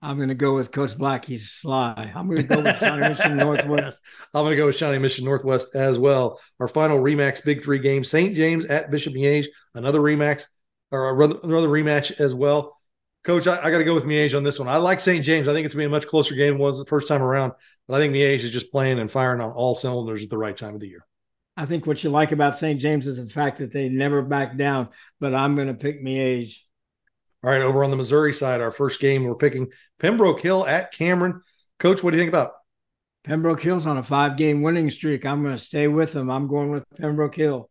[0.00, 1.24] I'm going to go with Coach Black.
[1.24, 2.12] He's sly.
[2.14, 4.00] I'm going to go with Shawnee Mission Northwest.
[4.32, 6.40] I'm going to go with Shawnee Mission Northwest as well.
[6.60, 8.34] Our final Remax Big Three game: St.
[8.34, 9.46] James at Bishop Miege.
[9.74, 10.46] Another Remax
[10.90, 12.77] or another rematch as well.
[13.24, 14.68] Coach, I, I got to go with Miege on this one.
[14.68, 15.24] I like St.
[15.24, 15.48] James.
[15.48, 17.08] I think it's going to be a much closer game than it was the first
[17.08, 17.52] time around.
[17.86, 20.56] But I think Miege is just playing and firing on all cylinders at the right
[20.56, 21.04] time of the year.
[21.56, 22.80] I think what you like about St.
[22.80, 24.88] James is the fact that they never back down.
[25.20, 26.58] But I'm going to pick Miege.
[27.42, 30.92] All right, over on the Missouri side, our first game, we're picking Pembroke Hill at
[30.92, 31.40] Cameron.
[31.78, 32.52] Coach, what do you think about?
[33.24, 35.26] Pembroke Hill's on a five-game winning streak.
[35.26, 36.30] I'm going to stay with them.
[36.30, 37.67] I'm going with Pembroke Hill.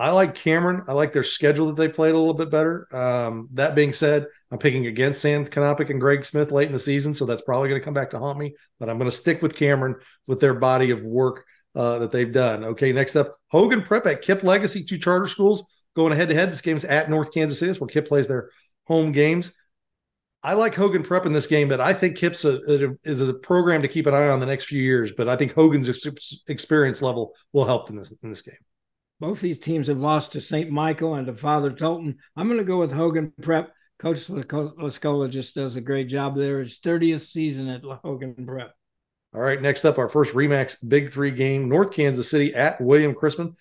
[0.00, 0.82] I like Cameron.
[0.88, 2.88] I like their schedule that they played a little bit better.
[2.96, 6.80] Um, that being said, I'm picking against Sam Kanopic and Greg Smith late in the
[6.80, 8.54] season, so that's probably going to come back to haunt me.
[8.78, 9.96] But I'm going to stick with Cameron
[10.26, 11.44] with their body of work
[11.74, 12.64] uh, that they've done.
[12.64, 16.50] Okay, next up, Hogan Prep at KIPP Legacy, two charter schools going head to head.
[16.50, 17.78] This game's at North Kansas City.
[17.78, 18.48] Where KIPP plays their
[18.86, 19.52] home games.
[20.42, 23.34] I like Hogan Prep in this game, but I think KIPP's a, a, is a
[23.34, 25.12] program to keep an eye on the next few years.
[25.14, 25.90] But I think Hogan's
[26.48, 28.56] experience level will help in this in this game.
[29.20, 30.70] Both these teams have lost to St.
[30.70, 32.16] Michael and to Father Tolton.
[32.36, 33.72] I'm going to go with Hogan Prep.
[33.98, 36.60] Coach Lascola just does a great job there.
[36.60, 38.72] His 30th season at Hogan Prep.
[39.34, 43.14] All right, next up, our first Remax Big Three game, North Kansas City at William
[43.14, 43.54] Chrisman.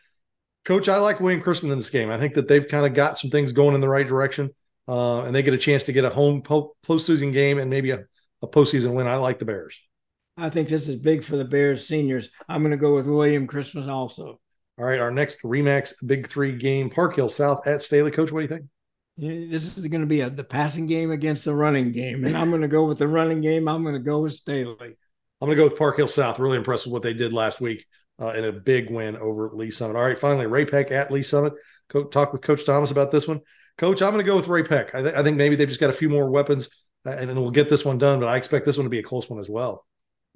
[0.65, 2.09] Coach, I like William Chrisman in this game.
[2.09, 4.49] I think that they've kind of got some things going in the right direction,
[4.87, 7.91] uh, and they get a chance to get a home po- postseason game and maybe
[7.91, 8.05] a,
[8.41, 9.07] a postseason win.
[9.07, 9.79] I like the Bears.
[10.37, 12.29] I think this is big for the Bears seniors.
[12.47, 14.39] I'm going to go with William Chrisman also.
[14.79, 18.11] All right, our next Remax Big Three game, Park Hill South at Staley.
[18.11, 19.51] Coach, what do you think?
[19.51, 22.49] This is going to be a, the passing game against the running game, and I'm
[22.49, 23.67] going to go with the running game.
[23.67, 24.95] I'm going to go with Staley.
[25.41, 26.39] I'm going to go with Park Hill South.
[26.39, 27.85] Really impressed with what they did last week
[28.21, 29.97] uh, in a big win over Lee Summit.
[29.97, 31.53] All right, finally, Ray-Pec at Lee Summit.
[31.89, 33.41] Co- talk with Coach Thomas about this one.
[33.77, 34.95] Coach, I'm going to go with Ray-Pec.
[34.95, 36.69] I, th- I think maybe they've just got a few more weapons,
[37.05, 38.21] uh, and we'll get this one done.
[38.21, 39.85] But I expect this one to be a close one as well.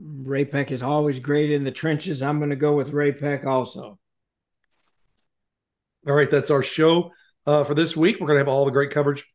[0.01, 2.21] Ray-Pec is always great in the trenches.
[2.21, 3.97] I'm going to go with Ray-Pec also.
[6.07, 7.11] All right, that's our show
[7.45, 8.17] uh, for this week.
[8.19, 9.25] We're going to have all the great coverage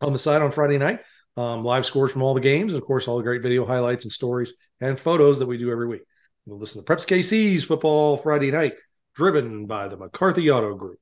[0.00, 1.00] on the site on Friday night,
[1.36, 4.04] um, live scores from all the games, and of course, all the great video highlights
[4.04, 6.02] and stories and photos that we do every week.
[6.44, 8.74] We'll listen to Preps KC's Football Friday Night,
[9.14, 10.98] driven by the McCarthy Auto Group.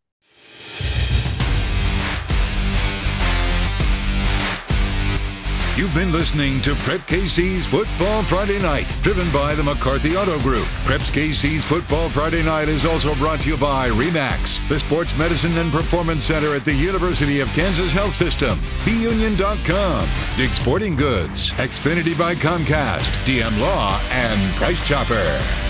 [5.81, 10.67] You've been listening to Prep KC's Football Friday Night, driven by the McCarthy Auto Group.
[10.85, 15.57] Preps KC's Football Friday Night is also brought to you by REMAX, the Sports Medicine
[15.57, 22.17] and Performance Center at the University of Kansas Health System, BUnion.com, Dig Sporting Goods, Xfinity
[22.17, 25.70] by Comcast, DM Law, and Price Chopper.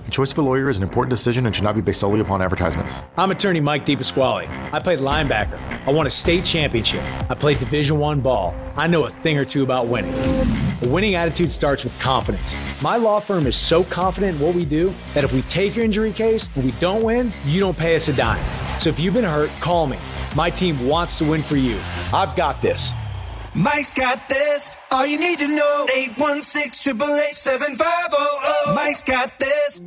[0.03, 2.21] The choice of a lawyer is an important decision and should not be based solely
[2.21, 3.03] upon advertisements.
[3.17, 4.49] I'm attorney Mike DePasquale.
[4.73, 5.59] I played linebacker.
[5.85, 7.03] I won a state championship.
[7.29, 8.55] I played Division One ball.
[8.75, 10.13] I know a thing or two about winning.
[10.81, 12.55] A winning attitude starts with confidence.
[12.81, 15.85] My law firm is so confident in what we do that if we take your
[15.85, 18.43] injury case and we don't win, you don't pay us a dime.
[18.79, 19.99] So if you've been hurt, call me.
[20.35, 21.77] My team wants to win for you.
[22.11, 22.93] I've got this.
[23.53, 24.71] Mike's got this.
[24.91, 25.85] All you need to know.
[25.93, 29.79] 816 888 Mike's got this.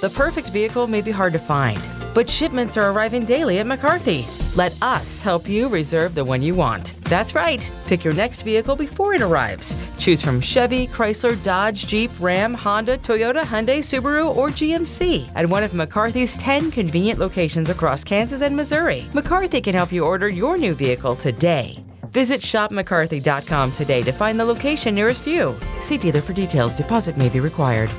[0.00, 1.78] The perfect vehicle may be hard to find,
[2.14, 4.26] but shipments are arriving daily at McCarthy.
[4.54, 6.94] Let us help you reserve the one you want.
[7.04, 7.70] That's right.
[7.84, 9.76] Pick your next vehicle before it arrives.
[9.98, 15.62] Choose from Chevy, Chrysler, Dodge, Jeep, Ram, Honda, Toyota, Hyundai, Subaru, or GMC at one
[15.62, 19.06] of McCarthy's 10 convenient locations across Kansas and Missouri.
[19.12, 21.84] McCarthy can help you order your new vehicle today.
[22.18, 25.56] Visit shopmccarthy.com today to find the location nearest you.
[25.78, 26.74] See dealer for details.
[26.74, 27.90] Deposit may be required.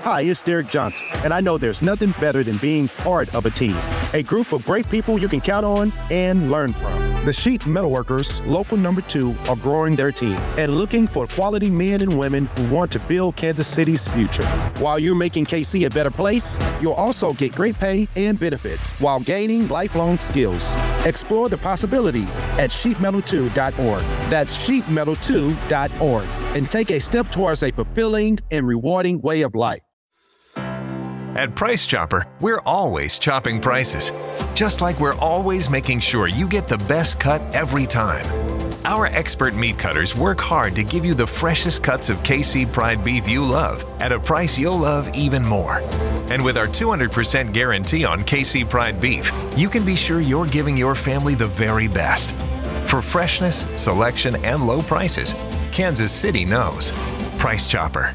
[0.00, 3.50] Hi, it's Derek Johnson, and I know there's nothing better than being part of a
[3.50, 3.78] team.
[4.12, 6.90] A group of great people you can count on and learn from.
[7.24, 12.00] The Sheet Metalworkers, local number two, are growing their team and looking for quality men
[12.00, 14.46] and women who want to build Kansas City's future.
[14.80, 19.20] While you're making KC a better place, you'll also get great pay and benefits while
[19.20, 20.74] gaining lifelong skills.
[21.04, 24.02] Explore the possibilities at sheetmetal2.org.
[24.28, 26.24] That's sheetmetal2.org
[26.56, 29.82] and take a step towards a fulfilling and rewarding way of life.
[31.40, 34.12] At Price Chopper, we're always chopping prices,
[34.52, 38.26] just like we're always making sure you get the best cut every time.
[38.84, 43.02] Our expert meat cutters work hard to give you the freshest cuts of KC Pride
[43.02, 45.80] beef you love at a price you'll love even more.
[46.30, 50.76] And with our 200% guarantee on KC Pride beef, you can be sure you're giving
[50.76, 52.32] your family the very best.
[52.84, 55.34] For freshness, selection, and low prices,
[55.72, 56.90] Kansas City knows.
[57.38, 58.14] Price Chopper.